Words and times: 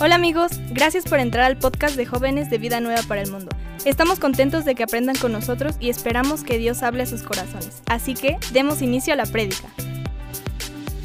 Hola 0.00 0.16
amigos, 0.16 0.52
gracias 0.70 1.04
por 1.04 1.20
entrar 1.20 1.44
al 1.44 1.58
podcast 1.58 1.96
de 1.96 2.06
jóvenes 2.06 2.50
de 2.50 2.58
Vida 2.58 2.80
Nueva 2.80 3.02
para 3.06 3.22
el 3.22 3.30
Mundo. 3.30 3.50
Estamos 3.84 4.18
contentos 4.18 4.64
de 4.64 4.74
que 4.74 4.82
aprendan 4.82 5.16
con 5.16 5.32
nosotros 5.32 5.76
y 5.78 5.90
esperamos 5.90 6.42
que 6.42 6.58
Dios 6.58 6.82
hable 6.82 7.04
a 7.04 7.06
sus 7.06 7.22
corazones. 7.22 7.82
Así 7.86 8.14
que 8.14 8.38
demos 8.52 8.82
inicio 8.82 9.12
a 9.12 9.16
la 9.16 9.26
prédica. 9.26 9.68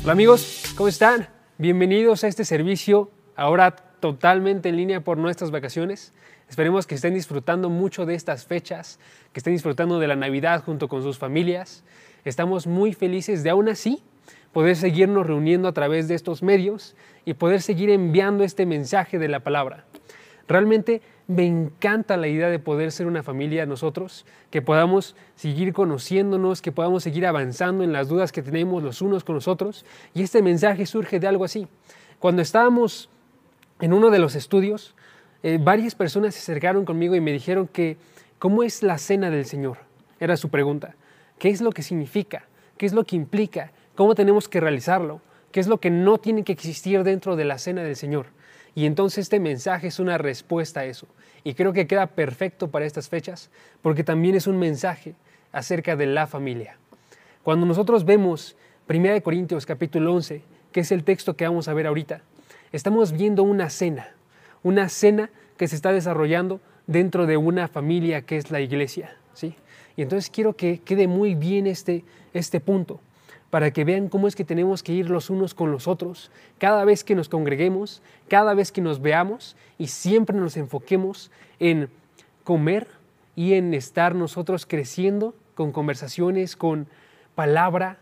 Hola 0.03 0.13
amigos, 0.13 0.73
¿cómo 0.75 0.87
están? 0.87 1.27
Bienvenidos 1.57 2.23
a 2.23 2.27
este 2.27 2.45
servicio, 2.45 3.11
ahora 3.35 3.75
totalmente 3.99 4.69
en 4.69 4.77
línea 4.77 5.01
por 5.01 5.17
nuestras 5.17 5.51
vacaciones. 5.51 6.13
Esperemos 6.49 6.87
que 6.87 6.95
estén 6.95 7.13
disfrutando 7.13 7.69
mucho 7.69 8.05
de 8.05 8.15
estas 8.15 8.45
fechas, 8.45 8.99
que 9.33 9.39
estén 9.39 9.53
disfrutando 9.53 9.99
de 9.99 10.07
la 10.07 10.15
Navidad 10.15 10.63
junto 10.63 10.87
con 10.87 11.03
sus 11.03 11.17
familias. 11.17 11.83
Estamos 12.25 12.67
muy 12.67 12.93
felices 12.93 13.43
de 13.43 13.49
aún 13.49 13.69
así 13.69 14.03
poder 14.57 14.75
seguirnos 14.75 15.27
reuniendo 15.27 15.67
a 15.67 15.71
través 15.71 16.07
de 16.07 16.15
estos 16.15 16.41
medios 16.41 16.95
y 17.25 17.35
poder 17.35 17.61
seguir 17.61 17.91
enviando 17.91 18.43
este 18.43 18.65
mensaje 18.65 19.19
de 19.19 19.27
la 19.27 19.41
palabra. 19.41 19.85
Realmente 20.47 21.03
me 21.27 21.45
encanta 21.45 22.17
la 22.17 22.27
idea 22.27 22.49
de 22.49 22.57
poder 22.57 22.91
ser 22.91 23.05
una 23.05 23.21
familia 23.21 23.67
nosotros, 23.67 24.25
que 24.49 24.63
podamos 24.63 25.15
seguir 25.35 25.73
conociéndonos, 25.73 26.63
que 26.63 26.71
podamos 26.71 27.03
seguir 27.03 27.27
avanzando 27.27 27.83
en 27.83 27.93
las 27.93 28.07
dudas 28.07 28.31
que 28.31 28.41
tenemos 28.41 28.81
los 28.81 29.03
unos 29.03 29.23
con 29.23 29.35
los 29.35 29.47
otros. 29.47 29.85
Y 30.15 30.23
este 30.23 30.41
mensaje 30.41 30.87
surge 30.87 31.19
de 31.19 31.27
algo 31.27 31.45
así. 31.45 31.67
Cuando 32.17 32.41
estábamos 32.41 33.11
en 33.79 33.93
uno 33.93 34.09
de 34.09 34.17
los 34.17 34.33
estudios, 34.33 34.95
eh, 35.43 35.59
varias 35.61 35.93
personas 35.93 36.33
se 36.33 36.39
acercaron 36.39 36.83
conmigo 36.83 37.15
y 37.15 37.21
me 37.21 37.31
dijeron 37.31 37.67
que, 37.67 37.97
¿cómo 38.39 38.63
es 38.63 38.81
la 38.81 38.97
cena 38.97 39.29
del 39.29 39.45
Señor? 39.45 39.77
Era 40.19 40.35
su 40.35 40.49
pregunta. 40.49 40.95
¿Qué 41.37 41.49
es 41.49 41.61
lo 41.61 41.71
que 41.71 41.83
significa? 41.83 42.47
¿Qué 42.75 42.87
es 42.87 42.93
lo 42.93 43.03
que 43.03 43.15
implica? 43.15 43.71
Cómo 43.97 44.13
tenemos 44.13 44.47
que 44.47 44.61
realizarlo, 44.61 45.21
qué 45.51 45.59
es 45.59 45.67
lo 45.67 45.79
que 45.79 45.89
no 45.89 46.19
tiene 46.19 46.43
que 46.43 46.53
existir 46.53 47.03
dentro 47.03 47.35
de 47.35 47.45
la 47.45 47.57
cena 47.57 47.83
del 47.83 47.95
Señor. 47.95 48.27
Y 48.75 48.85
entonces 48.85 49.23
este 49.23 49.39
mensaje 49.39 49.87
es 49.87 49.99
una 49.99 50.19
respuesta 50.19 50.81
a 50.81 50.85
eso. 50.85 51.07
Y 51.43 51.55
creo 51.55 51.73
que 51.73 51.87
queda 51.87 52.05
perfecto 52.05 52.69
para 52.69 52.85
estas 52.85 53.09
fechas 53.09 53.49
porque 53.81 54.03
también 54.03 54.35
es 54.35 54.45
un 54.45 54.59
mensaje 54.59 55.15
acerca 55.51 55.95
de 55.95 56.05
la 56.05 56.27
familia. 56.27 56.77
Cuando 57.41 57.65
nosotros 57.65 58.05
vemos 58.05 58.55
1 58.87 59.23
Corintios 59.23 59.65
capítulo 59.65 60.13
11, 60.13 60.43
que 60.71 60.81
es 60.81 60.91
el 60.91 61.03
texto 61.03 61.35
que 61.35 61.47
vamos 61.47 61.67
a 61.67 61.73
ver 61.73 61.87
ahorita, 61.87 62.21
estamos 62.71 63.13
viendo 63.13 63.41
una 63.41 63.71
cena, 63.71 64.11
una 64.61 64.89
cena 64.89 65.31
que 65.57 65.67
se 65.67 65.75
está 65.75 65.91
desarrollando 65.91 66.61
dentro 66.85 67.25
de 67.25 67.37
una 67.37 67.67
familia 67.67 68.21
que 68.21 68.37
es 68.37 68.51
la 68.51 68.61
iglesia. 68.61 69.17
¿sí? 69.33 69.55
Y 69.95 70.03
entonces 70.03 70.29
quiero 70.29 70.53
que 70.53 70.81
quede 70.81 71.07
muy 71.07 71.33
bien 71.33 71.65
este, 71.65 72.05
este 72.33 72.59
punto 72.59 72.99
para 73.49 73.71
que 73.71 73.85
vean 73.85 74.09
cómo 74.09 74.27
es 74.27 74.35
que 74.35 74.43
tenemos 74.43 74.83
que 74.83 74.93
ir 74.93 75.09
los 75.09 75.29
unos 75.29 75.53
con 75.53 75.71
los 75.71 75.87
otros, 75.87 76.31
cada 76.57 76.83
vez 76.85 77.03
que 77.03 77.15
nos 77.15 77.29
congreguemos, 77.29 78.01
cada 78.27 78.53
vez 78.53 78.71
que 78.71 78.81
nos 78.81 79.01
veamos 79.01 79.55
y 79.77 79.87
siempre 79.87 80.37
nos 80.37 80.57
enfoquemos 80.57 81.31
en 81.59 81.89
comer 82.43 82.87
y 83.35 83.53
en 83.53 83.73
estar 83.73 84.15
nosotros 84.15 84.65
creciendo 84.65 85.33
con 85.55 85.71
conversaciones, 85.71 86.55
con 86.55 86.87
palabra, 87.35 87.97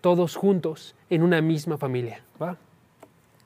todos 0.00 0.36
juntos 0.36 0.94
en 1.10 1.22
una 1.22 1.40
misma 1.40 1.78
familia. 1.78 2.20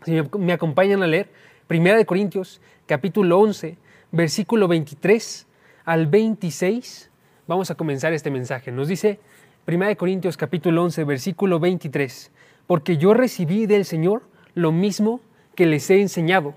Si 0.05 0.21
me 0.39 0.53
acompañan 0.53 1.03
a 1.03 1.07
leer, 1.07 1.29
1 1.71 2.07
Corintios 2.07 2.61
capítulo 2.87 3.39
11, 3.39 3.77
versículo 4.11 4.69
23 4.69 5.47
al 5.85 6.07
26, 6.07 7.11
vamos 7.47 7.71
a 7.71 7.75
comenzar 7.75 8.13
este 8.13 8.31
mensaje. 8.31 8.73
Nos 8.73 8.89
dice, 8.89 9.21
1 9.70 9.98
Corintios 9.98 10.38
capítulo 10.38 10.83
11, 10.84 11.05
versículo 11.05 11.61
23, 11.61 12.30
porque 12.66 12.97
yo 12.97 13.12
recibí 13.12 13.66
del 13.66 13.84
Señor 13.84 14.22
lo 14.55 14.72
mismo 14.72 15.20
que 15.55 15.66
les 15.66 15.91
he 15.91 16.00
enseñado, 16.00 16.55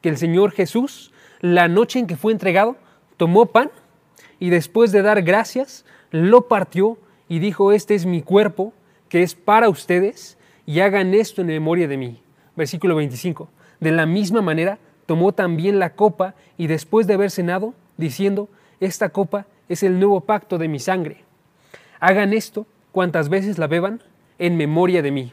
que 0.00 0.08
el 0.08 0.16
Señor 0.16 0.52
Jesús, 0.52 1.12
la 1.42 1.68
noche 1.68 1.98
en 1.98 2.06
que 2.06 2.16
fue 2.16 2.32
entregado, 2.32 2.78
tomó 3.18 3.44
pan 3.44 3.70
y 4.40 4.48
después 4.48 4.90
de 4.90 5.02
dar 5.02 5.20
gracias, 5.20 5.84
lo 6.10 6.48
partió 6.48 6.96
y 7.28 7.40
dijo, 7.40 7.72
este 7.72 7.94
es 7.94 8.06
mi 8.06 8.22
cuerpo, 8.22 8.72
que 9.10 9.22
es 9.22 9.34
para 9.34 9.68
ustedes, 9.68 10.38
y 10.64 10.80
hagan 10.80 11.12
esto 11.12 11.42
en 11.42 11.48
memoria 11.48 11.88
de 11.88 11.98
mí. 11.98 12.22
Versículo 12.56 12.96
25. 12.96 13.50
De 13.80 13.92
la 13.92 14.06
misma 14.06 14.40
manera, 14.40 14.78
tomó 15.04 15.32
también 15.32 15.78
la 15.78 15.92
copa 15.92 16.34
y 16.56 16.68
después 16.68 17.06
de 17.06 17.12
haber 17.12 17.30
cenado, 17.30 17.74
diciendo, 17.98 18.48
esta 18.80 19.10
copa 19.10 19.46
es 19.68 19.82
el 19.82 19.98
nuevo 19.98 20.22
pacto 20.22 20.56
de 20.56 20.68
mi 20.68 20.78
sangre 20.78 21.25
Hagan 22.00 22.32
esto 22.32 22.66
cuantas 22.92 23.28
veces 23.28 23.58
la 23.58 23.66
beban 23.66 24.02
en 24.38 24.56
memoria 24.56 25.02
de 25.02 25.10
mí, 25.10 25.32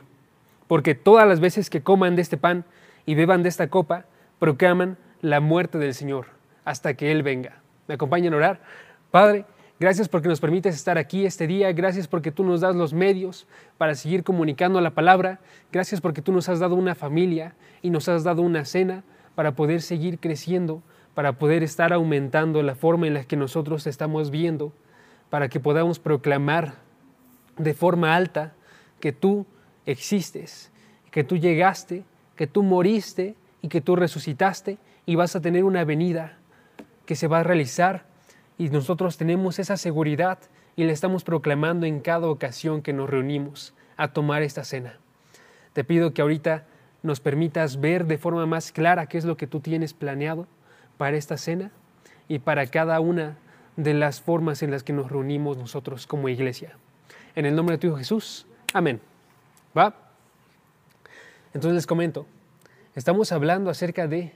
porque 0.68 0.96
todas 0.96 1.28
las 1.28 1.40
veces 1.40 1.70
que 1.70 1.82
coman 1.82 2.16
de 2.16 2.22
este 2.22 2.38
pan 2.38 2.66
y 3.06 3.16
beban 3.16 3.44
de 3.44 3.50
esta 3.50 3.70
copa, 3.70 4.06
proclaman 4.40 4.98
la 5.22 5.40
muerte 5.40 5.78
del 5.78 5.94
Señor 5.94 6.28
hasta 6.66 6.94
que 6.94 7.12
Él 7.12 7.24
venga. 7.24 7.62
¿Me 7.88 7.96
acompañan 7.96 8.34
a 8.34 8.38
orar? 8.38 8.62
Padre, 9.12 9.46
gracias 9.80 10.08
porque 10.08 10.28
nos 10.28 10.40
permites 10.40 10.76
estar 10.76 10.98
aquí 10.98 11.26
este 11.26 11.48
día, 11.48 11.72
gracias 11.74 12.08
porque 12.08 12.32
tú 12.32 12.44
nos 12.44 12.62
das 12.62 12.76
los 12.76 12.94
medios 12.94 13.48
para 13.78 13.96
seguir 13.96 14.24
comunicando 14.24 14.80
la 14.82 14.92
palabra, 14.92 15.40
gracias 15.72 16.02
porque 16.02 16.22
tú 16.22 16.32
nos 16.32 16.50
has 16.50 16.60
dado 16.60 16.76
una 16.76 16.96
familia 16.96 17.56
y 17.82 17.90
nos 17.90 18.08
has 18.10 18.24
dado 18.24 18.42
una 18.42 18.66
cena 18.66 19.04
para 19.36 19.56
poder 19.56 19.82
seguir 19.82 20.20
creciendo, 20.20 20.82
para 21.14 21.34
poder 21.34 21.64
estar 21.64 21.94
aumentando 21.94 22.64
la 22.64 22.76
forma 22.76 23.08
en 23.08 23.14
la 23.14 23.24
que 23.26 23.36
nosotros 23.36 23.86
estamos 23.88 24.32
viendo 24.32 24.74
para 25.34 25.50
que 25.50 25.60
podamos 25.60 25.98
proclamar 25.98 26.76
de 27.58 27.74
forma 27.74 28.16
alta 28.16 28.54
que 29.00 29.12
tú 29.12 29.48
existes, 29.88 30.72
que 31.10 31.24
tú 31.24 31.38
llegaste, 31.38 32.04
que 32.36 32.46
tú 32.46 32.62
moriste 32.62 33.36
y 33.60 33.68
que 33.68 33.82
tú 33.82 33.96
resucitaste 33.96 34.78
y 35.08 35.16
vas 35.16 35.36
a 35.36 35.42
tener 35.42 35.64
una 35.64 35.86
venida 35.86 36.38
que 37.08 37.16
se 37.16 37.26
va 37.26 37.40
a 37.40 37.44
realizar 37.44 38.06
y 38.60 38.70
nosotros 38.70 39.18
tenemos 39.18 39.58
esa 39.58 39.76
seguridad 39.76 40.38
y 40.76 40.84
la 40.84 40.92
estamos 40.92 41.24
proclamando 41.24 41.88
en 41.88 42.02
cada 42.02 42.28
ocasión 42.28 42.84
que 42.84 42.94
nos 42.94 43.10
reunimos 43.10 43.74
a 43.98 44.10
tomar 44.10 44.44
esta 44.44 44.64
cena. 44.64 45.00
Te 45.74 45.84
pido 45.84 46.14
que 46.14 46.22
ahorita 46.22 46.66
nos 47.02 47.20
permitas 47.22 47.82
ver 47.82 48.06
de 48.06 48.20
forma 48.20 48.46
más 48.46 48.72
clara 48.72 49.08
qué 49.08 49.18
es 49.18 49.26
lo 49.26 49.36
que 49.36 49.48
tú 49.48 49.62
tienes 49.62 49.96
planeado 49.96 50.46
para 51.00 51.18
esta 51.18 51.38
cena 51.38 51.72
y 52.28 52.38
para 52.38 52.68
cada 52.68 53.00
una 53.00 53.40
de 53.76 53.94
las 53.94 54.22
formas 54.22 54.64
en 54.64 54.72
las 54.72 54.84
que 54.84 54.94
nos 54.94 55.12
reunimos 55.12 55.58
nosotros 55.58 56.08
como 56.08 56.30
iglesia. 56.30 56.78
En 57.36 57.46
el 57.46 57.56
nombre 57.56 57.76
de 57.76 57.80
tu 57.80 57.88
Hijo 57.88 57.98
Jesús. 57.98 58.46
Amén. 58.74 59.02
¿Va? 59.78 59.96
Entonces 61.54 61.76
les 61.76 61.88
comento, 61.88 62.26
estamos 62.96 63.32
hablando 63.32 63.70
acerca 63.70 64.08
de 64.08 64.34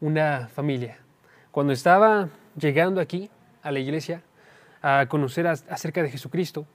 una 0.00 0.48
familia. 0.48 0.98
Cuando 1.50 1.72
estaba 1.72 2.28
llegando 2.58 3.00
aquí 3.00 3.30
a 3.62 3.70
la 3.70 3.78
iglesia 3.78 4.22
a 4.82 5.06
conocer 5.08 5.46
acerca 5.46 6.02
de 6.02 6.10
Jesucristo, 6.10 6.66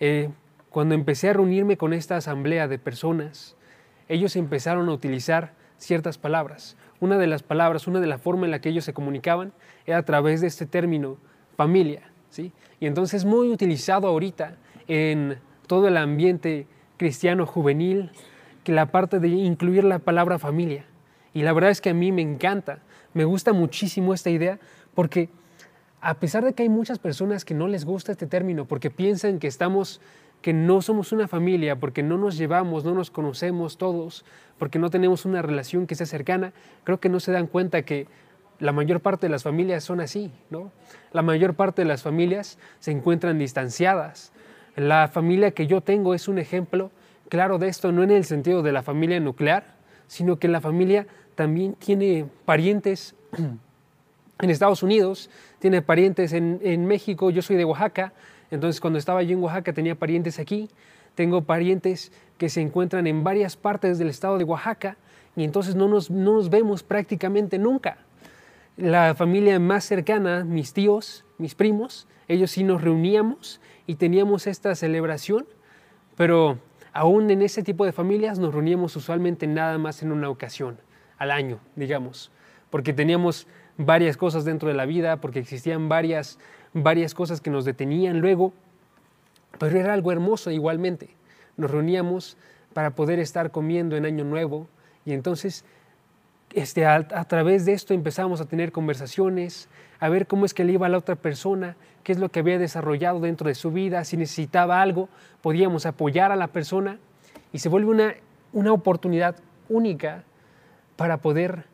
eh, 0.00 0.30
cuando 0.70 0.94
empecé 0.94 1.30
a 1.30 1.34
reunirme 1.34 1.76
con 1.76 1.92
esta 1.92 2.16
asamblea 2.16 2.68
de 2.68 2.78
personas, 2.78 3.56
ellos 4.08 4.36
empezaron 4.36 4.88
a 4.88 4.92
utilizar 4.92 5.52
ciertas 5.78 6.18
palabras. 6.18 6.76
Una 7.00 7.18
de 7.18 7.26
las 7.26 7.42
palabras, 7.42 7.86
una 7.86 8.00
de 8.00 8.06
la 8.06 8.18
forma 8.18 8.44
en 8.44 8.50
la 8.50 8.60
que 8.60 8.68
ellos 8.68 8.84
se 8.84 8.94
comunicaban 8.94 9.52
era 9.86 9.98
a 9.98 10.04
través 10.04 10.40
de 10.40 10.46
este 10.46 10.66
término 10.66 11.18
familia. 11.56 12.02
¿sí? 12.30 12.52
Y 12.80 12.86
entonces 12.86 13.20
es 13.20 13.24
muy 13.24 13.50
utilizado 13.50 14.08
ahorita 14.08 14.56
en 14.88 15.38
todo 15.66 15.88
el 15.88 15.96
ambiente 15.96 16.66
cristiano 16.96 17.46
juvenil, 17.46 18.10
que 18.62 18.72
la 18.72 18.86
parte 18.86 19.20
de 19.20 19.28
incluir 19.28 19.84
la 19.84 19.98
palabra 19.98 20.38
familia. 20.38 20.86
Y 21.32 21.42
la 21.42 21.52
verdad 21.52 21.70
es 21.70 21.80
que 21.80 21.90
a 21.90 21.94
mí 21.94 22.12
me 22.12 22.22
encanta, 22.22 22.80
me 23.12 23.24
gusta 23.24 23.52
muchísimo 23.52 24.14
esta 24.14 24.30
idea, 24.30 24.58
porque 24.94 25.28
a 26.00 26.14
pesar 26.14 26.44
de 26.44 26.52
que 26.52 26.62
hay 26.62 26.68
muchas 26.68 26.98
personas 26.98 27.44
que 27.44 27.54
no 27.54 27.66
les 27.66 27.84
gusta 27.84 28.12
este 28.12 28.26
término, 28.26 28.66
porque 28.66 28.90
piensan 28.90 29.38
que 29.38 29.46
estamos 29.46 30.00
que 30.44 30.52
no 30.52 30.82
somos 30.82 31.10
una 31.10 31.26
familia, 31.26 31.80
porque 31.80 32.02
no 32.02 32.18
nos 32.18 32.36
llevamos, 32.36 32.84
no 32.84 32.92
nos 32.92 33.10
conocemos 33.10 33.78
todos, 33.78 34.26
porque 34.58 34.78
no 34.78 34.90
tenemos 34.90 35.24
una 35.24 35.40
relación 35.40 35.86
que 35.86 35.94
sea 35.94 36.04
cercana, 36.04 36.52
creo 36.84 37.00
que 37.00 37.08
no 37.08 37.18
se 37.18 37.32
dan 37.32 37.46
cuenta 37.46 37.80
que 37.86 38.08
la 38.58 38.72
mayor 38.72 39.00
parte 39.00 39.26
de 39.26 39.30
las 39.30 39.42
familias 39.42 39.84
son 39.84 40.00
así, 40.00 40.30
¿no? 40.50 40.70
La 41.12 41.22
mayor 41.22 41.54
parte 41.54 41.82
de 41.82 41.88
las 41.88 42.02
familias 42.02 42.58
se 42.78 42.90
encuentran 42.90 43.38
distanciadas. 43.38 44.32
La 44.76 45.08
familia 45.08 45.50
que 45.52 45.66
yo 45.66 45.80
tengo 45.80 46.14
es 46.14 46.28
un 46.28 46.38
ejemplo 46.38 46.90
claro 47.28 47.58
de 47.58 47.68
esto, 47.68 47.92
no 47.92 48.02
en 48.02 48.10
el 48.10 48.24
sentido 48.24 48.62
de 48.62 48.72
la 48.72 48.82
familia 48.82 49.18
nuclear, 49.20 49.74
sino 50.06 50.38
que 50.38 50.48
la 50.48 50.60
familia 50.60 51.06
también 51.34 51.74
tiene 51.74 52.26
parientes 52.44 53.14
en 54.40 54.50
Estados 54.50 54.82
Unidos, 54.82 55.30
tiene 55.58 55.82
parientes 55.82 56.32
en, 56.32 56.60
en 56.62 56.86
México, 56.86 57.30
yo 57.30 57.42
soy 57.42 57.56
de 57.56 57.64
Oaxaca, 57.64 58.12
entonces 58.50 58.80
cuando 58.80 58.98
estaba 58.98 59.22
yo 59.22 59.36
en 59.36 59.42
Oaxaca 59.42 59.72
tenía 59.72 59.94
parientes 59.94 60.38
aquí, 60.38 60.68
tengo 61.14 61.42
parientes 61.42 62.12
que 62.38 62.48
se 62.48 62.60
encuentran 62.60 63.06
en 63.06 63.24
varias 63.24 63.56
partes 63.56 63.98
del 63.98 64.08
estado 64.08 64.38
de 64.38 64.44
Oaxaca 64.44 64.96
y 65.36 65.44
entonces 65.44 65.74
no 65.74 65.88
nos, 65.88 66.10
no 66.10 66.34
nos 66.34 66.50
vemos 66.50 66.82
prácticamente 66.82 67.58
nunca 67.58 67.98
la 68.76 69.14
familia 69.14 69.58
más 69.60 69.84
cercana, 69.84 70.44
mis 70.44 70.72
tíos, 70.72 71.24
mis 71.38 71.54
primos, 71.54 72.08
ellos 72.28 72.50
sí 72.50 72.64
nos 72.64 72.82
reuníamos 72.82 73.60
y 73.86 73.96
teníamos 73.96 74.46
esta 74.46 74.74
celebración, 74.74 75.46
pero 76.16 76.58
aún 76.92 77.30
en 77.30 77.42
ese 77.42 77.62
tipo 77.62 77.84
de 77.84 77.92
familias 77.92 78.38
nos 78.38 78.52
reuníamos 78.52 78.96
usualmente 78.96 79.46
nada 79.46 79.78
más 79.78 80.02
en 80.02 80.12
una 80.12 80.28
ocasión, 80.28 80.78
al 81.18 81.30
año, 81.30 81.60
digamos, 81.76 82.32
porque 82.70 82.92
teníamos 82.92 83.46
varias 83.76 84.16
cosas 84.16 84.44
dentro 84.44 84.68
de 84.68 84.74
la 84.74 84.86
vida, 84.86 85.20
porque 85.20 85.38
existían 85.38 85.88
varias, 85.88 86.38
varias 86.72 87.14
cosas 87.14 87.40
que 87.40 87.50
nos 87.50 87.64
detenían 87.64 88.20
luego, 88.20 88.52
pero 89.58 89.78
era 89.78 89.92
algo 89.92 90.10
hermoso 90.12 90.50
igualmente. 90.50 91.10
Nos 91.56 91.70
reuníamos 91.70 92.36
para 92.72 92.94
poder 92.96 93.20
estar 93.20 93.52
comiendo 93.52 93.96
en 93.96 94.04
Año 94.04 94.24
Nuevo 94.24 94.68
y 95.04 95.12
entonces 95.12 95.64
este, 96.54 96.86
a, 96.86 97.02
través 97.24 97.64
de 97.64 97.72
esto 97.72 97.94
empezamos 97.94 98.40
a 98.40 98.44
tener 98.44 98.70
conversaciones, 98.70 99.68
a 99.98 100.08
ver 100.08 100.26
cómo 100.26 100.44
es 100.44 100.54
que 100.54 100.64
le 100.64 100.72
iba 100.72 100.86
a 100.86 100.88
la 100.88 100.98
otra 100.98 101.16
persona, 101.16 101.76
qué 102.04 102.12
es 102.12 102.18
lo 102.18 102.28
que 102.28 102.40
había 102.40 102.58
desarrollado 102.58 103.20
dentro 103.20 103.48
de 103.48 103.54
su 103.54 103.72
vida, 103.72 104.04
si 104.04 104.16
necesitaba 104.16 104.80
algo, 104.80 105.08
podíamos 105.42 105.84
apoyar 105.84 106.30
a 106.30 106.36
la 106.36 106.48
persona 106.48 106.98
y 107.52 107.58
se 107.58 107.68
vuelve 107.68 107.90
una, 107.90 108.14
una 108.52 108.72
oportunidad 108.72 109.36
única 109.68 110.22
para 110.96 111.16
poder 111.16 111.64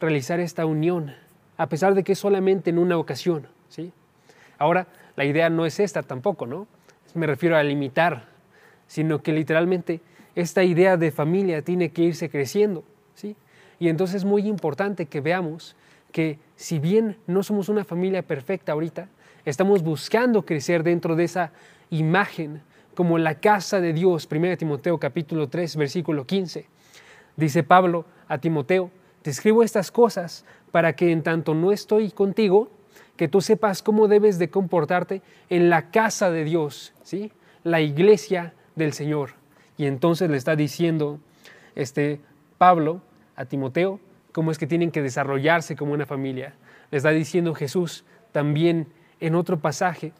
realizar 0.00 0.40
esta 0.40 0.64
unión, 0.64 1.14
a 1.58 1.68
pesar 1.68 1.94
de 1.94 2.02
que 2.02 2.12
es 2.12 2.18
solamente 2.18 2.70
en 2.70 2.78
una 2.78 2.96
ocasión. 2.96 3.46
¿sí? 3.68 3.92
Ahora, 4.58 4.86
la 5.16 5.26
idea 5.26 5.50
no 5.50 5.66
es 5.66 5.80
esta 5.80 6.02
tampoco, 6.02 6.46
¿no? 6.46 6.66
Me 7.14 7.26
refiero 7.26 7.56
a 7.56 7.62
limitar, 7.62 8.24
sino 8.86 9.22
que 9.22 9.32
literalmente 9.32 10.00
esta 10.34 10.62
idea 10.62 10.96
de 10.96 11.10
familia 11.10 11.62
tiene 11.62 11.90
que 11.90 12.02
irse 12.02 12.30
creciendo. 12.30 12.84
Y 13.80 13.88
entonces 13.88 14.16
es 14.16 14.24
muy 14.26 14.46
importante 14.46 15.06
que 15.06 15.22
veamos 15.22 15.74
que 16.12 16.38
si 16.54 16.78
bien 16.78 17.16
no 17.26 17.42
somos 17.42 17.70
una 17.70 17.82
familia 17.82 18.22
perfecta 18.22 18.72
ahorita, 18.72 19.08
estamos 19.46 19.82
buscando 19.82 20.44
crecer 20.44 20.82
dentro 20.82 21.16
de 21.16 21.24
esa 21.24 21.50
imagen 21.88 22.60
como 22.94 23.16
la 23.16 23.40
casa 23.40 23.80
de 23.80 23.94
Dios, 23.94 24.28
1 24.30 24.58
Timoteo 24.58 24.98
capítulo 24.98 25.48
3, 25.48 25.76
versículo 25.76 26.26
15. 26.26 26.66
Dice 27.36 27.62
Pablo 27.62 28.04
a 28.28 28.36
Timoteo, 28.36 28.90
te 29.22 29.30
escribo 29.30 29.62
estas 29.62 29.90
cosas 29.90 30.44
para 30.72 30.94
que 30.94 31.10
en 31.10 31.22
tanto 31.22 31.54
no 31.54 31.72
estoy 31.72 32.10
contigo, 32.10 32.70
que 33.16 33.28
tú 33.28 33.40
sepas 33.40 33.82
cómo 33.82 34.08
debes 34.08 34.38
de 34.38 34.50
comportarte 34.50 35.22
en 35.48 35.70
la 35.70 35.90
casa 35.90 36.30
de 36.30 36.44
Dios, 36.44 36.92
¿sí? 37.02 37.32
La 37.64 37.80
iglesia 37.80 38.52
del 38.76 38.92
Señor. 38.92 39.30
Y 39.78 39.86
entonces 39.86 40.28
le 40.28 40.36
está 40.36 40.54
diciendo 40.54 41.18
este 41.74 42.20
Pablo 42.58 43.00
a 43.40 43.46
Timoteo 43.46 43.98
cómo 44.32 44.50
es 44.50 44.58
que 44.58 44.66
tienen 44.66 44.90
que 44.90 45.02
desarrollarse 45.02 45.74
como 45.74 45.94
una 45.94 46.04
familia. 46.04 46.54
Le 46.90 46.98
está 46.98 47.10
diciendo 47.10 47.54
Jesús 47.54 48.04
también 48.32 48.86
en 49.18 49.34
otro 49.34 49.58
pasaje. 49.58 50.12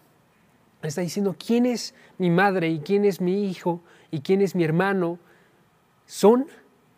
Está 0.83 1.03
diciendo 1.03 1.37
quién 1.39 1.67
es 1.67 1.95
mi 2.17 2.31
madre 2.31 2.71
y 2.71 2.81
quién 2.81 3.05
es 3.05 3.21
mi 3.21 3.45
hijo 3.49 3.83
y 4.11 4.21
quién 4.21 4.41
es 4.41 4.55
mi 4.55 4.65
hermano. 4.65 5.19
Son 6.07 6.47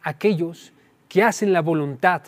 aquellos 0.01 0.73
que 1.09 1.25
hacen 1.25 1.53
la 1.53 1.61
voluntad 1.61 2.23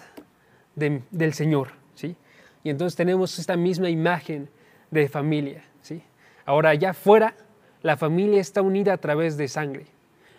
de, 0.74 1.02
del 1.12 1.32
Señor. 1.32 1.68
¿sí? 1.94 2.16
Y 2.64 2.70
entonces 2.70 2.96
tenemos 2.96 3.38
esta 3.38 3.56
misma 3.56 3.88
imagen 3.90 4.50
de 4.90 5.08
familia. 5.08 5.62
¿sí? 5.80 6.02
Ahora 6.44 6.70
allá 6.70 6.90
afuera, 6.90 7.36
la 7.82 7.96
familia 7.96 8.40
está 8.40 8.60
unida 8.60 8.92
a 8.92 8.98
través 8.98 9.36
de 9.36 9.46
sangre. 9.46 9.86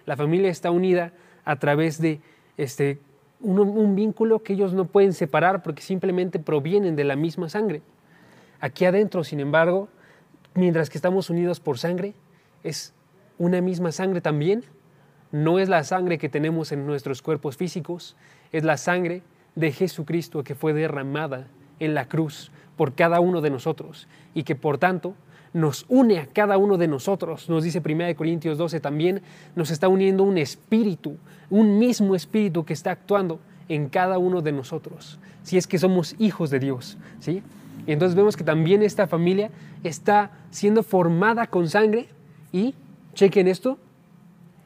La 0.06 0.18
familia 0.18 0.52
está 0.52 0.72
unida 0.72 1.14
a 1.46 1.56
través 1.56 2.02
de 2.02 2.20
este, 2.58 3.00
un, 3.46 3.96
vínculo 3.96 4.44
que 4.44 4.54
ellos 4.54 4.74
no 4.74 4.86
pueden 4.86 5.14
separar 5.14 5.62
porque 5.64 5.82
simplemente 5.82 6.40
provienen 6.40 6.96
de 6.96 7.04
la 7.04 7.16
misma 7.16 7.50
sangre. 7.50 7.82
Aquí 8.60 8.86
adentro, 8.86 9.24
sin 9.24 9.40
embargo, 9.40 9.88
mientras 10.54 10.90
que 10.90 10.98
estamos 10.98 11.30
unidos 11.30 11.60
por 11.60 11.78
sangre, 11.78 12.14
es 12.64 12.94
una 13.38 13.62
misma 13.62 13.92
sangre 13.92 14.22
también. 14.22 14.64
No 15.32 15.60
es 15.60 15.70
la 15.70 15.84
sangre 15.84 16.18
que 16.18 16.30
tenemos 16.30 16.72
en 16.72 16.86
nuestros 16.86 17.22
cuerpos 17.22 17.58
físicos, 17.58 18.16
es 18.52 18.64
la 18.64 18.78
sangre 18.78 19.22
de 19.56 19.72
Jesucristo 19.72 20.44
que 20.44 20.56
fue 20.56 20.74
derramada 20.74 21.48
en 21.80 21.94
la 21.94 22.08
cruz 22.08 22.52
por 22.76 22.96
cada 22.96 23.20
uno 23.20 23.42
de 23.42 23.50
nosotros 23.50 24.08
y 24.34 24.44
que 24.44 24.56
por 24.56 24.78
tanto 24.78 25.16
nos 25.56 25.86
une 25.88 26.20
a 26.20 26.28
cada 26.28 26.58
uno 26.58 26.78
de 26.78 26.90
nosotros. 26.90 27.50
Nos 27.50 27.64
dice 27.64 27.82
1 27.84 28.14
Corintios 28.18 28.58
12 28.58 28.82
también, 28.82 29.22
nos 29.56 29.72
está 29.72 29.88
uniendo 29.88 30.24
un 30.24 30.38
espíritu, 30.38 31.16
un 31.50 31.80
mismo 31.80 32.14
espíritu 32.14 32.66
que 32.66 32.74
está 32.74 32.92
actuando 32.92 33.40
en 33.70 33.88
cada 33.88 34.18
uno 34.18 34.42
de 34.42 34.52
nosotros, 34.52 35.18
si 35.44 35.58
es 35.58 35.66
que 35.66 35.80
somos 35.80 36.16
hijos 36.20 36.50
de 36.50 36.60
Dios, 36.60 36.98
¿sí? 37.22 37.42
Y 37.88 37.94
entonces 37.94 38.16
vemos 38.16 38.36
que 38.36 38.44
también 38.44 38.84
esta 38.84 39.08
familia 39.08 39.50
está 39.84 40.32
siendo 40.52 40.84
formada 40.84 41.48
con 41.48 41.70
sangre 41.70 42.10
y, 42.52 42.76
chequen 43.14 43.48
esto, 43.48 43.80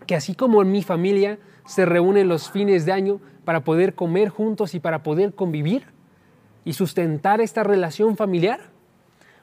que 0.08 0.16
así 0.16 0.34
como 0.34 0.62
en 0.64 0.72
mi 0.72 0.82
familia 0.82 1.38
se 1.68 1.86
reúnen 1.86 2.28
los 2.28 2.50
fines 2.50 2.86
de 2.86 2.94
año 2.94 3.20
para 3.46 3.64
poder 3.64 3.94
comer 3.94 4.30
juntos 4.30 4.74
y 4.74 4.80
para 4.80 5.04
poder 5.04 5.36
convivir 5.36 5.84
y 6.66 6.74
sustentar 6.74 7.42
esta 7.42 7.64
relación 7.64 8.18
familiar, 8.18 8.69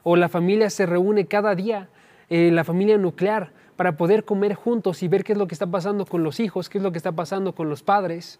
o 0.08 0.14
la 0.14 0.29
familia 0.29 0.70
se 0.70 0.87
reúne 0.87 1.26
cada 1.26 1.56
día, 1.56 1.88
eh, 2.31 2.53
la 2.53 2.62
familia 2.62 2.97
nuclear, 2.97 3.50
para 3.75 3.97
poder 3.97 4.25
comer 4.25 4.55
juntos 4.55 5.03
y 5.03 5.08
ver 5.08 5.25
qué 5.25 5.32
es 5.32 5.38
lo 5.38 5.49
que 5.49 5.56
está 5.56 5.67
pasando 5.67 6.06
con 6.06 6.23
los 6.23 6.38
hijos, 6.38 6.69
qué 6.69 6.79
es 6.79 6.85
lo 6.85 6.93
que 6.93 6.99
está 6.99 7.11
pasando 7.11 7.56
con 7.56 7.69
los 7.69 7.82
padres. 7.82 8.38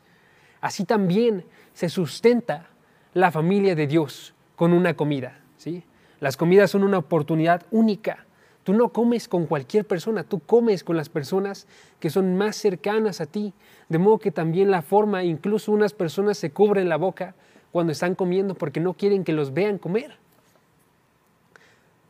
Así 0.61 0.85
también 0.85 1.45
se 1.75 1.89
sustenta 1.89 2.69
la 3.15 3.33
familia 3.33 3.75
de 3.75 3.89
Dios 3.89 4.33
con 4.55 4.73
una 4.73 4.95
comida. 4.95 5.41
¿sí? 5.57 5.83
Las 6.21 6.37
comidas 6.37 6.71
son 6.71 6.85
una 6.85 6.99
oportunidad 6.99 7.67
única. 7.73 8.27
Tú 8.63 8.73
no 8.73 8.91
comes 8.91 9.27
con 9.27 9.47
cualquier 9.47 9.85
persona, 9.85 10.23
tú 10.23 10.39
comes 10.39 10.85
con 10.85 10.97
las 10.97 11.09
personas 11.09 11.67
que 11.99 12.11
son 12.11 12.37
más 12.37 12.55
cercanas 12.55 13.21
a 13.21 13.27
ti. 13.27 13.55
De 13.89 13.99
modo 13.99 14.21
que 14.21 14.31
también 14.31 14.71
la 14.71 14.83
forma, 14.83 15.25
incluso 15.25 15.73
unas 15.73 15.95
personas 15.95 16.39
se 16.39 16.53
cubren 16.53 16.89
la 16.89 16.97
boca 16.97 17.35
cuando 17.73 17.91
están 17.91 18.15
comiendo 18.15 18.55
porque 18.55 18.79
no 18.79 18.95
quieren 18.95 19.25
que 19.25 19.33
los 19.33 19.53
vean 19.53 19.79
comer. 19.79 20.25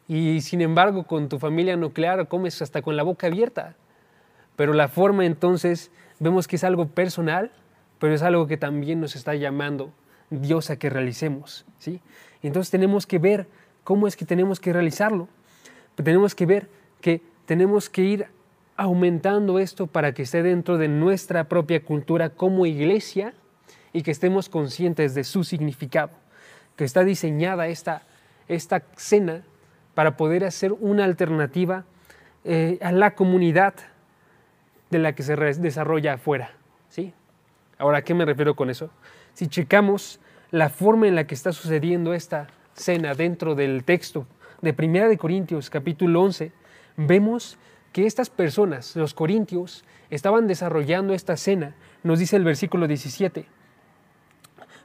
Y 0.08 0.40
sin 0.40 0.60
embargo, 0.60 1.04
con 1.04 1.28
tu 1.28 1.38
familia 1.38 1.76
nuclear 1.76 2.28
comes 2.28 2.62
hasta 2.62 2.82
con 2.82 2.96
la 2.96 3.02
boca 3.02 3.26
abierta. 3.26 3.74
Pero 4.54 4.72
la 4.72 4.88
forma 4.88 5.26
entonces 5.26 5.90
vemos 6.18 6.46
que 6.46 6.56
es 6.56 6.64
algo 6.64 6.88
personal, 6.88 7.50
pero 7.98 8.14
es 8.14 8.22
algo 8.22 8.46
que 8.46 8.56
también 8.56 9.00
nos 9.00 9.16
está 9.16 9.34
llamando 9.34 9.92
Dios 10.30 10.70
a 10.70 10.78
que 10.78 10.90
realicemos. 10.90 11.66
¿sí? 11.78 12.00
Entonces 12.42 12.70
tenemos 12.70 13.06
que 13.06 13.18
ver 13.18 13.48
cómo 13.84 14.06
es 14.06 14.16
que 14.16 14.24
tenemos 14.24 14.60
que 14.60 14.72
realizarlo. 14.72 15.28
Pero 15.94 16.04
tenemos 16.04 16.34
que 16.34 16.46
ver 16.46 16.68
que 17.00 17.22
tenemos 17.46 17.90
que 17.90 18.02
ir 18.02 18.26
aumentando 18.76 19.58
esto 19.58 19.86
para 19.86 20.12
que 20.12 20.22
esté 20.22 20.42
dentro 20.42 20.78
de 20.78 20.88
nuestra 20.88 21.44
propia 21.44 21.82
cultura 21.82 22.30
como 22.30 22.66
iglesia 22.66 23.34
y 23.92 24.02
que 24.02 24.10
estemos 24.10 24.48
conscientes 24.48 25.14
de 25.14 25.24
su 25.24 25.42
significado, 25.42 26.10
que 26.76 26.84
está 26.84 27.02
diseñada 27.02 27.68
esta, 27.68 28.02
esta 28.46 28.82
cena 28.96 29.42
para 29.96 30.18
poder 30.18 30.44
hacer 30.44 30.74
una 30.74 31.04
alternativa 31.04 31.86
eh, 32.44 32.78
a 32.82 32.92
la 32.92 33.14
comunidad 33.14 33.72
de 34.90 34.98
la 34.98 35.14
que 35.14 35.22
se 35.22 35.34
desarrolla 35.36 36.12
afuera. 36.12 36.50
¿sí? 36.90 37.14
Ahora, 37.78 37.98
¿a 37.98 38.02
qué 38.02 38.12
me 38.12 38.26
refiero 38.26 38.54
con 38.56 38.68
eso? 38.68 38.90
Si 39.32 39.46
checamos 39.46 40.20
la 40.50 40.68
forma 40.68 41.08
en 41.08 41.14
la 41.14 41.26
que 41.26 41.34
está 41.34 41.50
sucediendo 41.50 42.12
esta 42.12 42.48
cena 42.74 43.14
dentro 43.14 43.54
del 43.54 43.84
texto 43.84 44.26
de 44.60 44.74
Primera 44.74 45.08
de 45.08 45.16
Corintios 45.16 45.70
capítulo 45.70 46.20
11, 46.24 46.52
vemos 46.98 47.56
que 47.94 48.04
estas 48.04 48.28
personas, 48.28 48.96
los 48.96 49.14
corintios, 49.14 49.82
estaban 50.10 50.46
desarrollando 50.46 51.14
esta 51.14 51.38
cena, 51.38 51.74
nos 52.02 52.18
dice 52.18 52.36
el 52.36 52.44
versículo 52.44 52.86
17. 52.86 53.46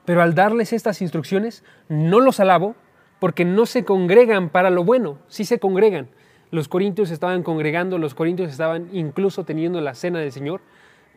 Pero 0.06 0.22
al 0.22 0.36
darles 0.36 0.72
estas 0.72 1.02
instrucciones, 1.02 1.66
no 1.90 2.22
los 2.22 2.40
alabo, 2.40 2.78
porque 3.22 3.46
no 3.46 3.68
se 3.68 3.86
congregan 3.86 4.50
para 4.50 4.72
lo 4.72 4.84
bueno, 4.84 5.20
sí 5.28 5.46
se 5.46 5.60
congregan. 5.60 6.08
Los 6.50 6.68
corintios 6.68 7.12
estaban 7.12 7.44
congregando, 7.44 8.00
los 8.00 8.16
corintios 8.16 8.50
estaban 8.50 8.90
incluso 8.94 9.44
teniendo 9.46 9.80
la 9.80 9.94
cena 9.94 10.18
del 10.18 10.32
Señor, 10.32 10.62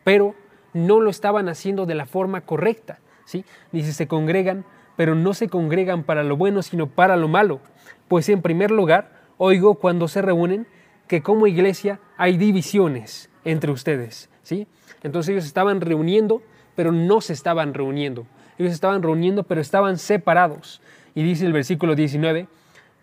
pero 0.03 0.35
no 0.73 1.01
lo 1.01 1.09
estaban 1.09 1.49
haciendo 1.49 1.87
de 1.87 1.95
la 1.95 2.05
forma 2.05 2.41
correcta. 2.41 2.99
¿sí? 3.25 3.43
Dice, 3.71 3.91
se 3.91 4.07
congregan, 4.07 4.65
pero 4.95 5.15
no 5.15 5.33
se 5.33 5.49
congregan 5.49 6.03
para 6.03 6.21
lo 6.21 6.37
bueno, 6.37 6.61
sino 6.61 6.85
para 6.85 7.17
lo 7.17 7.27
malo. 7.27 7.59
Pues 8.07 8.29
en 8.29 8.43
primer 8.43 8.69
lugar, 8.69 9.09
oigo 9.39 9.73
cuando 9.73 10.07
se 10.07 10.21
reúnen 10.21 10.67
que 11.07 11.23
como 11.23 11.47
iglesia 11.47 11.99
hay 12.17 12.37
divisiones 12.37 13.31
entre 13.45 13.71
ustedes. 13.71 14.29
¿sí? 14.43 14.67
Entonces 15.01 15.31
ellos 15.31 15.45
estaban 15.45 15.81
reuniendo, 15.81 16.43
pero 16.75 16.91
no 16.91 17.19
se 17.19 17.33
estaban 17.33 17.73
reuniendo. 17.73 18.27
Ellos 18.59 18.73
estaban 18.73 19.01
reuniendo, 19.01 19.41
pero 19.41 19.59
estaban 19.59 19.97
separados. 19.97 20.81
Y 21.15 21.23
dice 21.23 21.45
el 21.45 21.53
versículo 21.53 21.95
19, 21.95 22.47